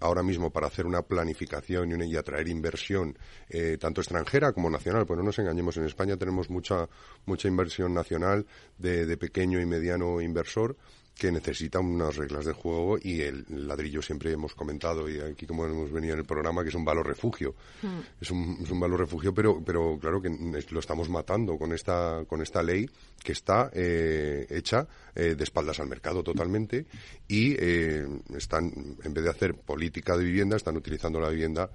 [0.01, 3.17] ahora mismo para hacer una planificación y, atraer inversión,
[3.49, 6.87] eh, tanto extranjera como nacional, pues no nos engañemos, en España tenemos mucha,
[7.25, 8.45] mucha inversión nacional
[8.77, 10.75] de, pequeño y mediano inversor
[11.15, 15.63] que necesita unas reglas de juego y el ladrillo siempre hemos comentado y aquí como
[15.65, 17.99] hemos venido en el programa que es un valor refugio hmm.
[18.19, 20.29] es, un, es un valor refugio pero pero claro que
[20.71, 22.89] lo estamos matando con esta con esta ley
[23.23, 26.85] que está eh, hecha eh, de espaldas al mercado totalmente
[27.27, 31.69] y eh, están, en vez de hacer política de vivienda, están utilizando la vivienda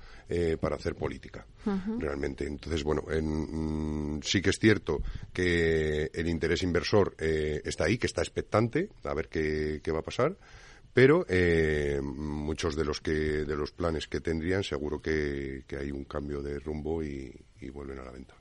[0.60, 1.46] para hacer política,
[1.98, 2.46] realmente.
[2.46, 5.02] Entonces, bueno, mm, sí que es cierto
[5.32, 10.36] que el interés inversor está ahí, que está expectante, a ver qué, va a pasar
[10.92, 11.24] pero
[12.02, 16.58] muchos de los que de los planes que tendrían seguro que, hay un cambio de
[16.58, 17.32] rumbo y
[17.72, 18.34] vuelven a la venta.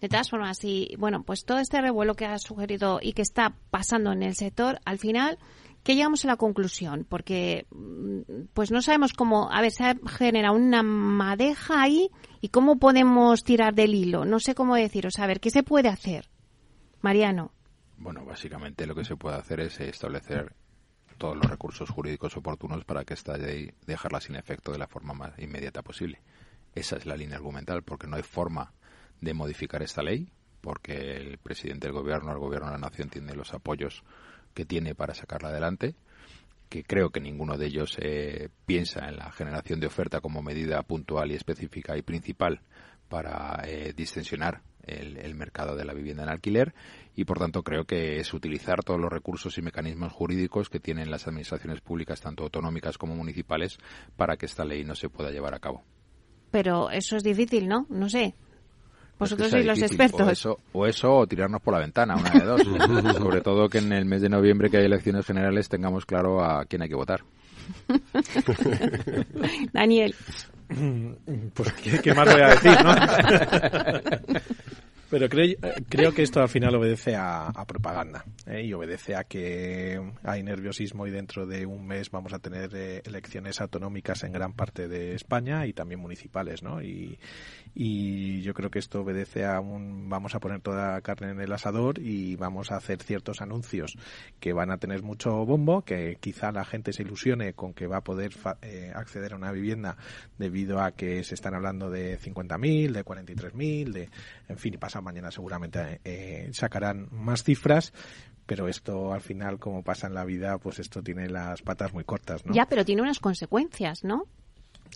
[0.00, 3.54] De todas formas, y bueno, pues todo este revuelo que ha sugerido y que está
[3.70, 5.38] pasando en el sector, al final,
[5.82, 7.06] ¿qué llegamos a la conclusión?
[7.08, 12.10] Porque mm, pues no sabemos cómo, a ver, se genera una madeja ahí
[12.40, 14.24] y cómo podemos tirar del hilo.
[14.24, 16.28] No sé cómo deciros, a ver, ¿qué se puede hacer?
[17.00, 17.52] Mariano.
[17.96, 20.54] Bueno, básicamente lo que se puede hacer es establecer
[21.18, 25.12] todos los recursos jurídicos oportunos para que esta ley dejarla sin efecto de la forma
[25.12, 26.22] más inmediata posible.
[26.74, 28.72] Esa es la línea argumental, porque no hay forma
[29.20, 33.34] de modificar esta ley, porque el presidente del gobierno, el gobierno de la nación, tiene
[33.34, 34.02] los apoyos
[34.54, 35.94] que tiene para sacarla adelante,
[36.68, 40.82] que creo que ninguno de ellos eh, piensa en la generación de oferta como medida
[40.82, 42.60] puntual y específica y principal
[43.08, 46.74] para eh, distensionar el, el, mercado de la vivienda en alquiler
[47.16, 51.10] y por tanto creo que es utilizar todos los recursos y mecanismos jurídicos que tienen
[51.10, 53.78] las administraciones públicas tanto autonómicas como municipales
[54.16, 55.84] para que esta ley no se pueda llevar a cabo.
[56.50, 57.86] Pero eso es difícil, ¿no?
[57.90, 58.34] No sé.
[59.20, 60.20] Vosotros sois los expertos.
[60.26, 62.62] O eso, o eso, o tirarnos por la ventana, una de dos.
[63.18, 66.64] Sobre todo que en el mes de noviembre, que hay elecciones generales, tengamos claro a
[66.64, 67.20] quién hay que votar.
[69.72, 70.14] Daniel.
[71.52, 72.94] Pues, ¿qué, más voy a decir, no?
[75.10, 75.56] Pero creo,
[75.88, 78.62] creo que esto al final obedece a, propaganda ¿eh?
[78.62, 83.02] y obedece a que hay nerviosismo y dentro de un mes vamos a tener eh,
[83.04, 86.80] elecciones autonómicas en gran parte de España y también municipales, ¿no?
[86.80, 87.18] Y,
[87.74, 91.52] y yo creo que esto obedece a un vamos a poner toda carne en el
[91.52, 93.96] asador y vamos a hacer ciertos anuncios
[94.40, 97.98] que van a tener mucho bombo, que quizá la gente se ilusione con que va
[97.98, 99.96] a poder eh, acceder a una vivienda
[100.38, 104.10] debido a que se están hablando de 50.000, de 43.000, de
[104.48, 107.92] en fin, y pasa mañana seguramente eh, sacarán más cifras,
[108.46, 112.04] pero esto al final, como pasa en la vida, pues esto tiene las patas muy
[112.04, 112.52] cortas, ¿no?
[112.52, 114.24] Ya, pero tiene unas consecuencias, ¿no?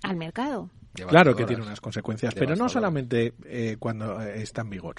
[0.03, 0.71] Al mercado.
[0.95, 4.97] Claro que tiene unas consecuencias, pero no solamente eh, cuando eh, está en vigor.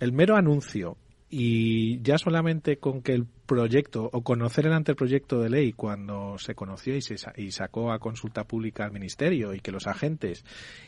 [0.00, 0.96] El mero anuncio
[1.30, 6.54] y ya solamente con que el proyecto o conocer el anteproyecto de ley cuando se
[6.54, 10.44] conoció y, se, y sacó a consulta pública al ministerio y que los agentes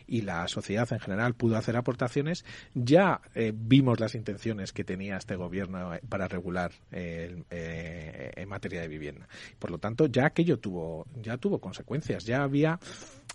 [0.06, 5.16] y la sociedad en general pudo hacer aportaciones, ya eh, vimos las intenciones que tenía
[5.16, 7.44] este gobierno para regular en
[8.48, 9.28] materia de vivienda.
[9.58, 12.78] Por lo tanto, ya aquello tuvo ya tuvo consecuencias, ya había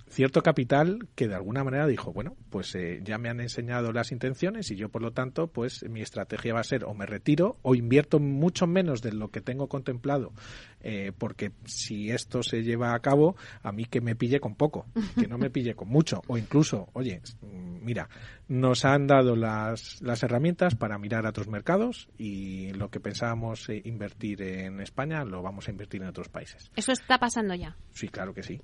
[0.09, 4.11] cierto capital que de alguna manera dijo, bueno, pues eh, ya me han enseñado las
[4.11, 7.57] intenciones y yo por lo tanto, pues mi estrategia va a ser o me retiro
[7.61, 10.33] o invierto mucho menos de lo que tengo contemplado,
[10.81, 14.85] eh, porque si esto se lleva a cabo, a mí que me pille con poco,
[15.19, 18.09] que no me pille con mucho, o incluso, oye, mira,
[18.47, 23.69] nos han dado las, las herramientas para mirar a otros mercados y lo que pensábamos
[23.69, 26.71] eh, invertir en España lo vamos a invertir en otros países.
[26.75, 27.75] Eso está pasando ya.
[27.91, 28.61] Sí, claro que sí.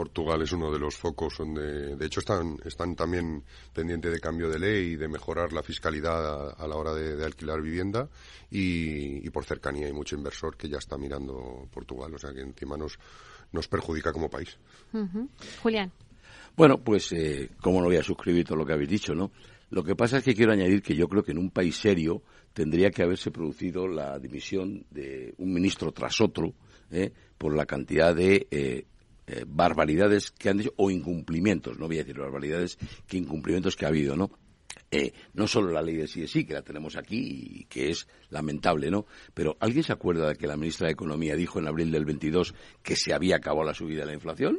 [0.00, 4.48] Portugal es uno de los focos donde, de hecho, están, están también pendientes de cambio
[4.48, 8.08] de ley y de mejorar la fiscalidad a, la hora de, alquilar vivienda
[8.50, 12.78] y, por cercanía hay mucho inversor que ya está mirando Portugal, o sea que encima
[12.78, 12.98] nos,
[13.52, 14.56] nos perjudica como país.
[15.62, 15.92] Julián.
[16.56, 19.30] Bueno, pues, eh, ¿cómo no voy a suscribir todo lo que habéis dicho, no?
[19.68, 22.22] Lo que pasa es que quiero añadir que yo creo que en un país serio
[22.54, 26.54] tendría que haberse producido la dimisión de un ministro tras otro
[26.90, 27.12] ¿eh?
[27.36, 28.86] por la cantidad de eh,
[29.30, 33.84] eh, barbaridades que han dicho o incumplimientos, no voy a decir barbaridades, que incumplimientos que
[33.84, 34.30] ha habido, ¿no?
[34.90, 37.90] Eh, no solo la ley de sí de sí, que la tenemos aquí y que
[37.90, 39.06] es lamentable, ¿no?
[39.34, 42.54] Pero ¿alguien se acuerda de que la ministra de Economía dijo en abril del 22
[42.82, 44.58] que se había acabado la subida de la inflación?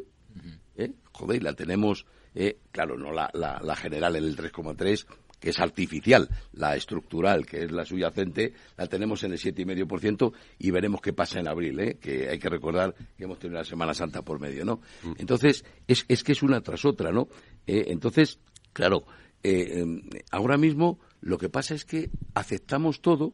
[0.78, 0.94] ¿Eh?
[1.12, 5.06] Joder, la tenemos, eh, claro, no la, la, la general en el 3,3,
[5.42, 10.70] que es artificial, la estructural, que es la subyacente, la tenemos en el 7,5% y
[10.70, 11.98] veremos qué pasa en abril, ¿eh?
[12.00, 14.82] que hay que recordar que hemos tenido la Semana Santa por medio, ¿no?
[15.18, 17.28] Entonces, es, es que es una tras otra, ¿no?
[17.66, 18.40] Eh, entonces,
[18.72, 19.04] claro,
[19.44, 19.84] eh,
[20.30, 23.34] ahora mismo lo que pasa es que aceptamos todo,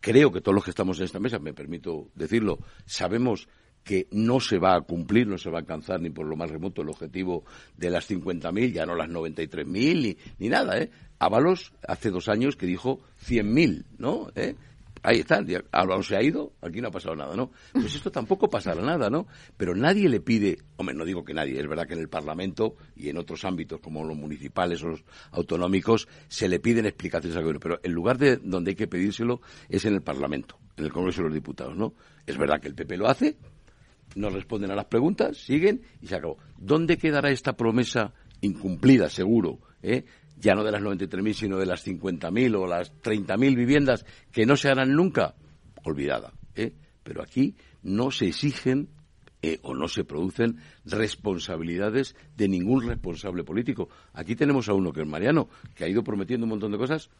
[0.00, 3.48] creo que todos los que estamos en esta mesa, me permito decirlo, sabemos
[3.84, 6.50] que no se va a cumplir, no se va a alcanzar ni por lo más
[6.50, 7.44] remoto el objetivo
[7.76, 10.90] de las 50.000, ya no las 93.000 ni, ni nada, ¿eh?
[11.18, 14.28] Ábalos hace dos años que dijo 100.000, ¿no?
[14.34, 14.56] ¿Eh?
[15.02, 17.50] Ahí está, Ábalos se ha ido, aquí no ha pasado nada, ¿no?
[17.72, 19.26] Pues esto tampoco pasará nada, ¿no?
[19.54, 22.76] Pero nadie le pide, hombre, no digo que nadie, es verdad que en el Parlamento
[22.96, 27.42] y en otros ámbitos como los municipales o los autonómicos se le piden explicaciones al
[27.42, 30.92] gobierno, pero en lugar de donde hay que pedírselo es en el Parlamento, en el
[30.92, 31.92] Congreso de los Diputados, ¿no?
[32.26, 33.36] Es verdad que el PP lo hace,
[34.14, 36.38] no responden a las preguntas, siguen y se acabó.
[36.58, 39.60] ¿Dónde quedará esta promesa incumplida, seguro?
[39.82, 40.04] ¿eh?
[40.36, 44.56] Ya no de las 93.000, sino de las 50.000 o las 30.000 viviendas que no
[44.56, 45.34] se harán nunca?
[45.84, 46.32] Olvidada.
[46.54, 46.72] ¿eh?
[47.02, 48.88] Pero aquí no se exigen
[49.42, 50.56] eh, o no se producen
[50.86, 53.90] responsabilidades de ningún responsable político.
[54.14, 57.10] Aquí tenemos a uno que es Mariano, que ha ido prometiendo un montón de cosas,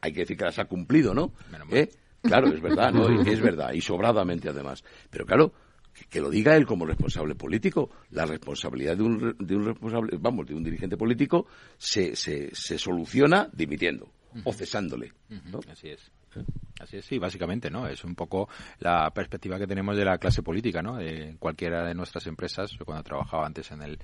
[0.00, 1.32] hay que decir que las ha cumplido, ¿no?
[1.70, 1.88] ¿Eh?
[2.22, 3.08] Claro, es verdad, ¿no?
[3.20, 4.82] Es verdad, y sobradamente además.
[5.10, 5.52] Pero claro,
[5.94, 7.90] que, que lo diga él como responsable político.
[8.10, 11.46] La responsabilidad de un, de un responsable, vamos, de un dirigente político
[11.78, 14.10] se, se, se soluciona dimitiendo
[14.44, 15.12] o cesándole.
[15.28, 15.60] ¿no?
[15.70, 16.10] Así es.
[16.80, 17.86] Así es, sí, básicamente, ¿no?
[17.86, 18.48] Es un poco
[18.80, 20.96] la perspectiva que tenemos de la clase política, ¿no?
[20.96, 23.98] De cualquiera de nuestras empresas, yo cuando trabajaba antes en el,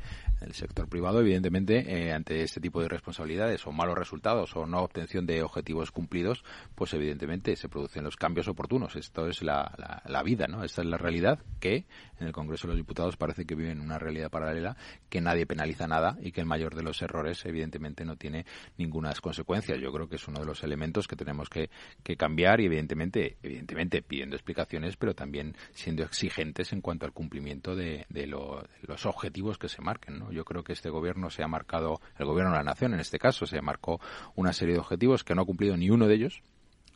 [0.52, 5.26] sector privado, evidentemente, eh, ante este tipo de responsabilidades o malos resultados o no obtención
[5.26, 8.96] de objetivos cumplidos, pues evidentemente se producen los cambios oportunos.
[8.96, 10.64] Esto es la, la, vida, ¿no?
[10.64, 11.86] Esta es la realidad que
[12.18, 14.76] en el Congreso de los Diputados parece que viven una realidad paralela,
[15.08, 18.46] que nadie penaliza nada y que el mayor de los errores, evidentemente, no tiene
[18.78, 19.80] ninguna consecuencias.
[19.80, 21.70] Yo creo que es uno de los elementos que tenemos que
[22.20, 28.04] cambiar y evidentemente, evidentemente pidiendo explicaciones, pero también siendo exigentes en cuanto al cumplimiento de,
[28.26, 30.18] lo- de los objetivos que se marquen.
[30.18, 30.30] ¿no?
[30.30, 33.18] Yo creo que este gobierno se ha marcado, el gobierno de la nación en este
[33.18, 34.00] caso, se marcó
[34.36, 36.42] una serie de objetivos que no ha cumplido ni uno de ellos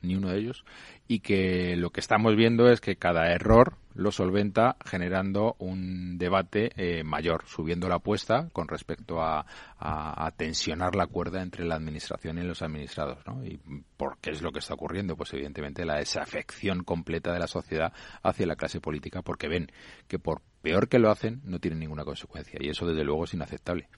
[0.05, 0.64] ni uno de ellos
[1.07, 6.72] y que lo que estamos viendo es que cada error lo solventa generando un debate
[6.76, 9.46] eh, mayor, subiendo la apuesta con respecto a,
[10.36, 13.18] tensionar la cuerda entre la administración y los administrados.
[13.26, 13.44] ¿no?
[13.44, 13.61] ¿Y
[13.96, 15.16] por qué es lo que está ocurriendo?
[15.16, 17.92] Pues evidentemente la desafección completa de la sociedad
[18.22, 19.70] hacia la clase política porque ven
[20.09, 23.34] que por peor que lo hacen no tienen ninguna consecuencia y eso desde luego es
[23.34, 23.88] inaceptable.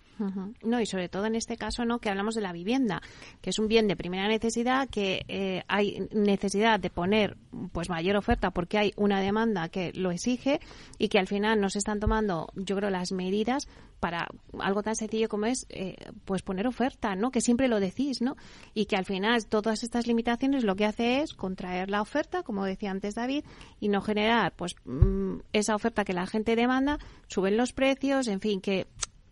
[0.62, 1.98] No, y sobre todo en este caso, ¿no?
[1.98, 3.02] Que hablamos de la vivienda,
[3.40, 7.36] que es un bien de primera necesidad, que eh, hay necesidad de poner
[7.72, 10.60] pues mayor oferta porque hay una demanda que lo exige
[10.98, 13.68] y que al final no se están tomando, yo creo, las medidas
[14.00, 14.28] para
[14.60, 17.30] algo tan sencillo como es eh, pues poner oferta, ¿no?
[17.30, 18.36] Que siempre lo decís, ¿no?
[18.74, 22.64] Y que al final todas estas limitaciones lo que hace es contraer la oferta, como
[22.64, 23.44] decía antes David,
[23.80, 26.98] y no generar pues mm, esa oferta que la gente demanda,
[27.28, 28.86] suben los precios, en fin, que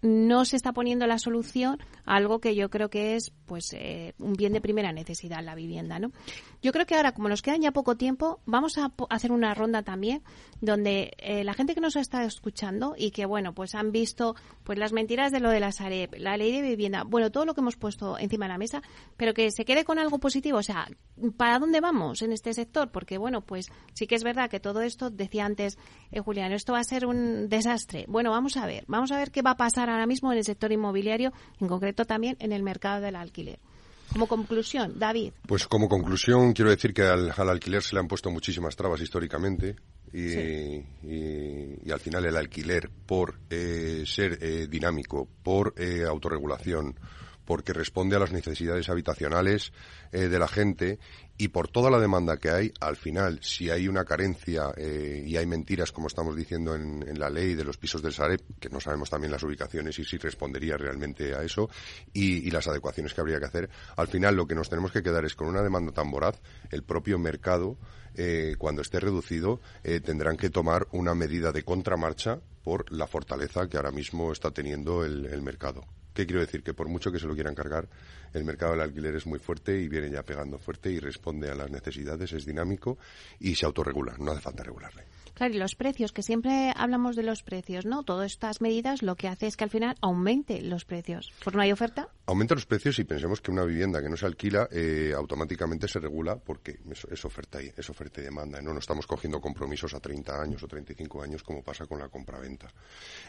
[0.04, 4.34] no se está poniendo la solución algo que yo creo que es pues eh, un
[4.34, 6.10] bien de primera necesidad la vivienda no
[6.62, 9.82] yo creo que ahora como nos queda ya poco tiempo vamos a hacer una ronda
[9.82, 10.22] también
[10.60, 14.34] donde eh, la gente que nos está escuchando y que bueno pues han visto
[14.64, 17.54] pues las mentiras de lo de la Sareb la ley de vivienda bueno todo lo
[17.54, 18.82] que hemos puesto encima de la mesa
[19.16, 20.88] pero que se quede con algo positivo o sea
[21.36, 24.82] para dónde vamos en este sector porque bueno pues sí que es verdad que todo
[24.82, 25.78] esto decía antes
[26.10, 28.06] eh, Julián esto va a ser un desastre.
[28.08, 30.44] Bueno vamos a ver vamos a ver qué va a pasar ahora mismo en el
[30.44, 33.33] sector inmobiliario en concreto también en el mercado del alquiler
[34.12, 35.32] como conclusión David.
[35.46, 39.00] Pues como conclusión quiero decir que al, al alquiler se le han puesto muchísimas trabas
[39.00, 39.74] históricamente
[40.12, 40.32] y,
[41.02, 46.94] y- y al final el alquiler por eh, ser eh, dinámico, por eh, autorregulación,
[47.44, 49.72] porque responde a las necesidades habitacionales
[50.12, 50.98] eh, de la gente
[51.36, 55.36] y por toda la demanda que hay, al final, si hay una carencia eh, y
[55.36, 58.80] hay mentiras, como estamos diciendo en, la ley de los pisos del Sareb, que no
[58.80, 61.68] sabemos también las ubicaciones y si respondería realmente a eso,
[62.12, 65.24] y, las adecuaciones que habría que hacer, al final lo que nos tenemos que quedar
[65.24, 66.40] es con una demanda tan voraz,
[66.70, 67.78] el propio mercado,
[68.14, 69.60] eh, cuando esté reducido,
[70.04, 75.04] tendrán que tomar una medida de contramarcha por la fortaleza que ahora mismo está teniendo
[75.04, 75.84] el mercado.
[76.14, 76.62] ¿Qué quiero decir?
[76.62, 77.88] Que por mucho que se lo quieran cargar,
[78.32, 81.56] el mercado del alquiler es muy fuerte y viene ya pegando fuerte y responde a
[81.56, 82.98] las necesidades, es dinámico
[83.40, 85.02] y se autorregula, no hace falta regularle.
[85.34, 88.04] Claro, y los precios, que siempre hablamos de los precios, ¿no?
[88.04, 91.32] Todas estas medidas lo que hace es que al final aumente los precios.
[91.42, 92.08] ¿Por no hay oferta?
[92.26, 95.98] Aumenta los precios y pensemos que una vivienda que no se alquila eh, automáticamente se
[95.98, 96.78] regula porque
[97.10, 98.62] es, oferta y, es oferta y demanda.
[98.62, 98.72] ¿no?
[98.72, 102.68] no estamos cogiendo compromisos a 30 años o 35 años como pasa con la compraventa.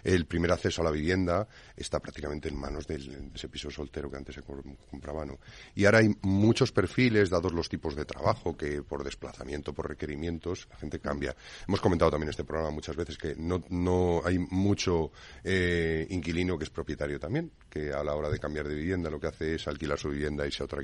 [0.03, 4.09] El primer acceso a la vivienda está prácticamente en manos del, de ese piso soltero
[4.09, 5.25] que antes se compraba.
[5.25, 5.39] ¿no?
[5.73, 10.67] Y ahora hay muchos perfiles, dados los tipos de trabajo, que por desplazamiento, por requerimientos,
[10.69, 11.35] la gente cambia.
[11.67, 15.11] Hemos también en este programa muchas veces que no, no hay mucho
[15.43, 19.19] eh, inquilino que es propietario también, que a la hora de cambiar de vivienda lo
[19.19, 20.81] que hace es alquilar su vivienda y a otra,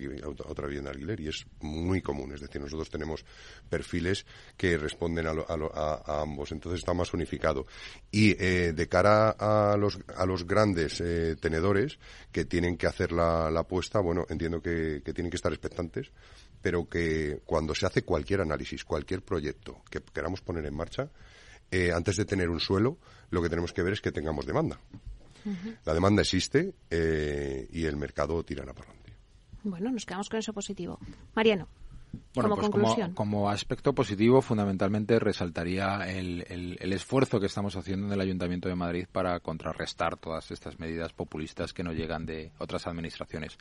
[0.48, 2.34] otra vivienda de alquiler y es muy común.
[2.34, 3.26] Es decir, nosotros tenemos
[3.70, 4.26] perfiles
[4.58, 7.66] que responden a, lo, a, lo, a, ambos, entonces está más unificado.
[8.12, 12.00] Y eh, de cara a los, a los grandes eh, tenedores
[12.32, 16.12] que tienen que hacer la, la apuesta, bueno, entiendo que, que tienen que estar expectantes
[16.62, 21.10] pero que cuando se hace cualquier análisis, cualquier proyecto que queramos poner en marcha,
[21.72, 22.98] eh, antes de tener un suelo,
[23.30, 24.80] lo que tenemos que ver es que tengamos demanda.
[25.46, 25.78] Uh -huh.
[25.86, 29.14] La demanda existe eh, y el mercado tirará para adelante.
[29.64, 31.00] Bueno, nos quedamos con eso positivo.
[31.36, 31.68] Mariano.
[32.34, 33.14] Bueno, como pues conclusión.
[33.14, 38.22] Como, como, aspecto positivo, fundamentalmente resaltaría el, el, el, esfuerzo que estamos haciendo en el
[38.22, 43.58] Ayuntamiento de Madrid para contrarrestar todas estas medidas populistas que nos llegan de otras administraciones.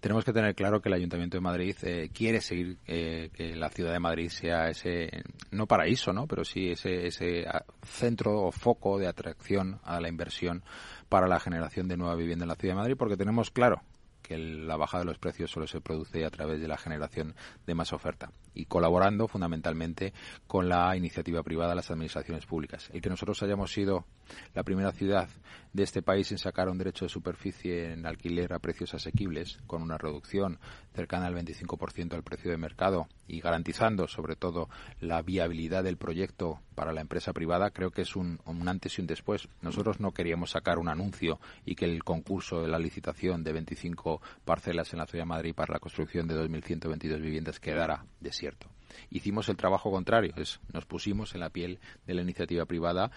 [0.00, 3.68] Tenemos que tener claro que el Ayuntamiento de Madrid eh, quiere seguir eh, que la
[3.70, 6.28] ciudad de Madrid sea ese, no paraíso, ¿no?
[6.28, 7.44] pero sí ese, ese
[7.82, 10.62] centro o foco de atracción a la inversión
[11.08, 13.82] para la generación de nueva vivienda en la ciudad de Madrid, porque tenemos claro
[14.26, 17.34] que la bajada de los precios solo se produce a través de la generación
[17.66, 20.12] de más oferta y colaborando fundamentalmente
[20.46, 22.88] con la iniciativa privada de las administraciones públicas.
[22.92, 24.04] El que nosotros hayamos sido
[24.54, 25.28] la primera ciudad
[25.72, 29.82] de este país en sacar un derecho de superficie en alquiler a precios asequibles, con
[29.82, 30.58] una reducción
[30.94, 34.68] cercana al 25% al precio de mercado y garantizando sobre todo
[35.00, 39.00] la viabilidad del proyecto para la empresa privada, creo que es un, un antes y
[39.00, 39.48] un después.
[39.62, 44.20] Nosotros no queríamos sacar un anuncio y que el concurso de la licitación de 25
[44.44, 48.06] parcelas en la ciudad de Madrid para la construcción de 2.122 viviendas quedara
[49.10, 53.10] Hicimos el trabajo contrario, es, nos pusimos en la piel de la iniciativa privada,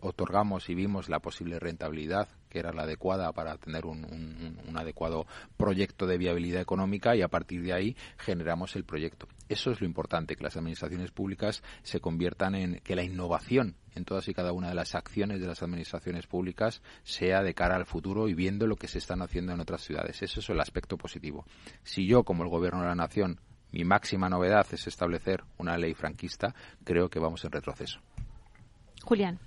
[0.00, 4.76] otorgamos y vimos la posible rentabilidad que era la adecuada para tener un, un, un,
[4.76, 5.26] adecuado
[5.56, 9.28] proyecto de viabilidad económica y a partir de ahí generamos el proyecto.
[9.48, 14.04] Eso es lo importante, que las administraciones públicas se conviertan en que la innovación en
[14.04, 17.86] todas y cada una de las acciones de las administraciones públicas sea de cara al
[17.86, 20.20] futuro y viendo lo que se están haciendo en otras ciudades.
[20.22, 21.44] Ese es el aspecto positivo.
[21.82, 23.40] Si yo, como el Gobierno de la Nación,
[23.72, 26.54] mi máxima novedad es establecer una ley franquista,
[26.84, 28.00] creo que vamos en retroceso.
[29.02, 29.38] Julián.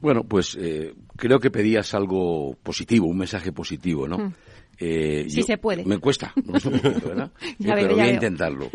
[0.00, 4.18] Bueno, pues eh, creo que pedías algo positivo, un mensaje positivo, ¿no?
[4.18, 4.34] Mm.
[4.78, 5.84] Eh, sí se puede.
[5.84, 7.30] Me cuesta, ¿verdad?
[7.58, 8.70] ya pero veo, voy a intentarlo.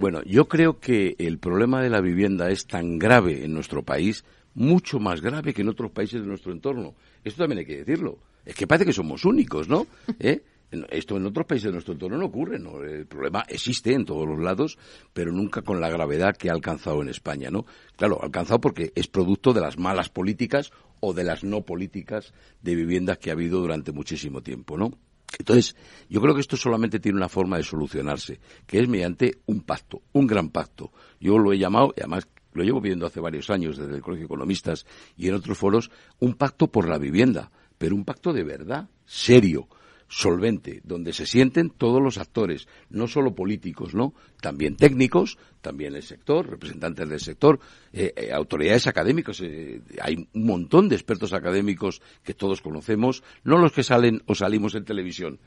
[0.00, 4.24] Bueno, yo creo que el problema de la vivienda es tan grave en nuestro país,
[4.54, 6.94] mucho más grave que en otros países de nuestro entorno.
[7.22, 8.18] Esto también hay que decirlo.
[8.46, 9.86] Es que parece que somos únicos, ¿no?
[10.18, 10.42] ¿Eh?
[10.90, 12.82] Esto en otros países de nuestro entorno no ocurre, ¿no?
[12.82, 14.78] El problema existe en todos los lados,
[15.12, 17.66] pero nunca con la gravedad que ha alcanzado en España, ¿no?
[17.96, 22.76] Claro, alcanzado porque es producto de las malas políticas o de las no políticas de
[22.76, 24.92] viviendas que ha habido durante muchísimo tiempo, ¿no?
[25.38, 25.76] Entonces,
[26.08, 30.02] yo creo que esto solamente tiene una forma de solucionarse, que es mediante un pacto,
[30.12, 30.92] un gran pacto.
[31.20, 34.22] Yo lo he llamado, y además lo llevo viendo hace varios años desde el Colegio
[34.22, 38.44] de Economistas y en otros foros, un pacto por la vivienda, pero un pacto de
[38.44, 39.68] verdad, serio,
[40.10, 44.12] solvente, donde se sienten todos los actores, no solo políticos, ¿no?
[44.42, 47.60] También técnicos, también el sector, representantes del sector,
[47.92, 49.40] eh, eh, autoridades académicas.
[49.40, 54.34] Eh, hay un montón de expertos académicos que todos conocemos, no los que salen o
[54.34, 55.38] salimos en televisión,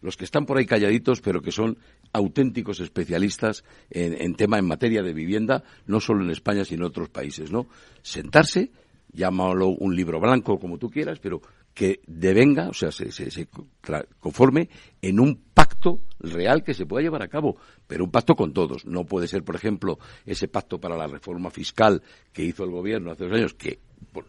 [0.00, 1.76] los que están por ahí calladitos, pero que son
[2.12, 6.90] auténticos especialistas en, en tema en materia de vivienda, no solo en España, sino en
[6.90, 7.66] otros países, ¿no?
[8.02, 8.70] Sentarse,
[9.12, 11.42] llámalo un libro blanco, como tú quieras, pero
[11.76, 13.48] que devenga, o sea, se, se, se,
[14.18, 14.70] conforme
[15.02, 18.86] en un pacto real que se pueda llevar a cabo, pero un pacto con todos.
[18.86, 22.02] No puede ser, por ejemplo, ese pacto para la reforma fiscal
[22.32, 23.80] que hizo el gobierno hace dos años, que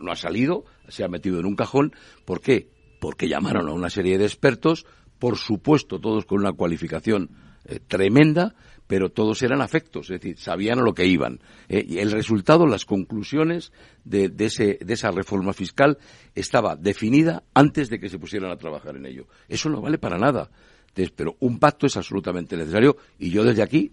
[0.02, 1.94] no ha salido, se ha metido en un cajón.
[2.26, 2.70] ¿Por qué?
[3.00, 4.86] Porque llamaron a una serie de expertos,
[5.18, 7.30] por supuesto, todos con una cualificación
[7.64, 8.56] eh, tremenda,
[8.88, 11.40] pero todos eran afectos, es decir, sabían a lo que iban.
[11.68, 13.72] Eh, y el resultado, las conclusiones
[14.06, 15.98] de, de, ese, de esa reforma fiscal
[16.34, 19.28] estaba definida antes de que se pusieran a trabajar en ello.
[19.48, 20.50] Eso no vale para nada.
[20.88, 23.92] Entonces, pero un pacto es absolutamente necesario y yo desde aquí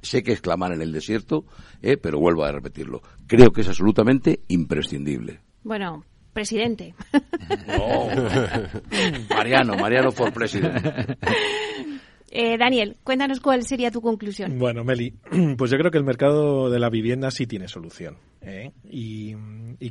[0.00, 1.44] sé que es clamar en el desierto,
[1.80, 3.02] eh, pero vuelvo a repetirlo.
[3.26, 5.40] Creo que es absolutamente imprescindible.
[5.62, 6.94] Bueno, presidente.
[9.30, 11.16] Mariano, Mariano for president.
[12.34, 14.58] Eh, Daniel, cuéntanos cuál sería tu conclusión.
[14.58, 15.10] Bueno, Meli,
[15.58, 18.16] pues yo creo que el mercado de la vivienda sí tiene solución.
[18.40, 18.72] ¿eh?
[18.84, 19.36] Y,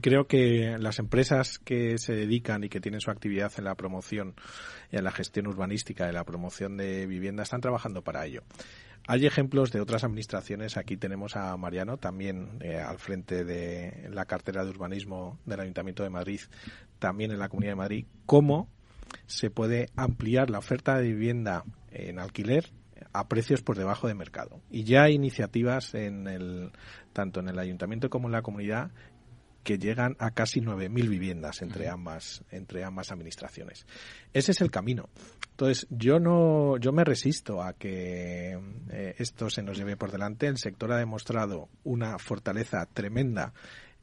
[0.01, 4.33] creo que las empresas que se dedican y que tienen su actividad en la promoción
[4.91, 8.41] y en la gestión urbanística de la promoción de vivienda están trabajando para ello.
[9.07, 10.77] Hay ejemplos de otras administraciones.
[10.77, 16.01] Aquí tenemos a Mariano también eh, al frente de la cartera de urbanismo del Ayuntamiento
[16.01, 16.41] de Madrid,
[16.97, 18.67] también en la Comunidad de Madrid, cómo
[19.27, 22.71] se puede ampliar la oferta de vivienda en alquiler
[23.13, 24.61] a precios por debajo de mercado.
[24.69, 26.71] Y ya hay iniciativas en el,
[27.13, 28.91] tanto en el ayuntamiento como en la comunidad
[29.63, 33.85] que llegan a casi 9.000 viviendas entre ambas entre ambas administraciones.
[34.33, 35.09] Ese es el camino.
[35.51, 40.47] Entonces, yo no yo me resisto a que eh, esto se nos lleve por delante.
[40.47, 43.53] El sector ha demostrado una fortaleza tremenda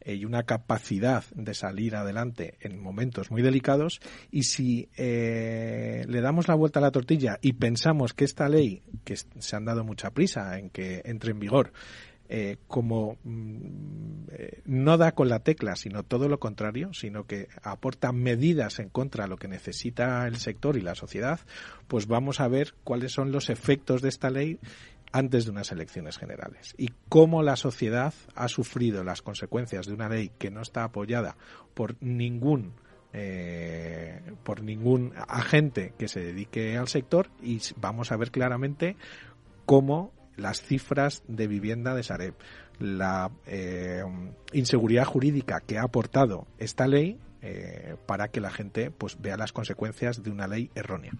[0.04, 6.48] y una capacidad de salir adelante en momentos muy delicados y si eh, le damos
[6.48, 10.10] la vuelta a la tortilla y pensamos que esta ley, que se han dado mucha
[10.10, 11.72] prisa en que entre en vigor,
[12.30, 14.26] eh, como mm,
[14.66, 19.24] no da con la tecla, sino todo lo contrario, sino que aporta medidas en contra
[19.24, 21.40] de lo que necesita el sector y la sociedad,
[21.86, 24.58] pues vamos a ver cuáles son los efectos de esta ley
[25.12, 30.08] antes de unas elecciones generales y cómo la sociedad ha sufrido las consecuencias de una
[30.08, 31.36] ley que no está apoyada
[31.74, 32.74] por ningún
[33.12, 38.96] eh, por ningún agente que se dedique al sector y vamos a ver claramente
[39.64, 42.34] cómo las cifras de vivienda de Sareb,
[42.78, 44.02] la eh,
[44.52, 49.52] inseguridad jurídica que ha aportado esta ley eh, para que la gente pues vea las
[49.52, 51.12] consecuencias de una ley errónea.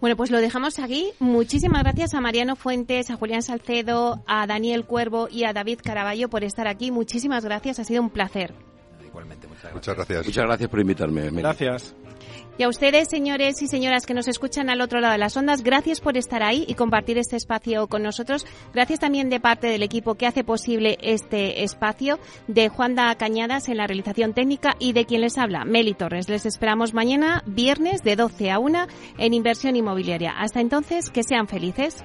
[0.00, 1.10] Bueno, pues lo dejamos aquí.
[1.18, 6.28] Muchísimas gracias a Mariano Fuentes, a Julián Salcedo, a Daniel Cuervo y a David Caraballo
[6.28, 6.90] por estar aquí.
[6.90, 8.52] Muchísimas gracias, ha sido un placer.
[9.04, 9.74] Igualmente, muchas gracias.
[9.74, 11.30] Muchas gracias, muchas gracias por invitarme.
[11.30, 11.94] Gracias.
[12.58, 15.62] Y a ustedes, señores y señoras que nos escuchan al otro lado de las ondas,
[15.62, 18.46] gracias por estar ahí y compartir este espacio con nosotros.
[18.72, 23.76] Gracias también de parte del equipo que hace posible este espacio, de Juanda Cañadas en
[23.76, 26.30] la realización técnica y de quien les habla, Meli Torres.
[26.30, 28.86] Les esperamos mañana, viernes, de 12 a 1
[29.18, 30.32] en Inversión Inmobiliaria.
[30.38, 32.04] Hasta entonces, que sean felices.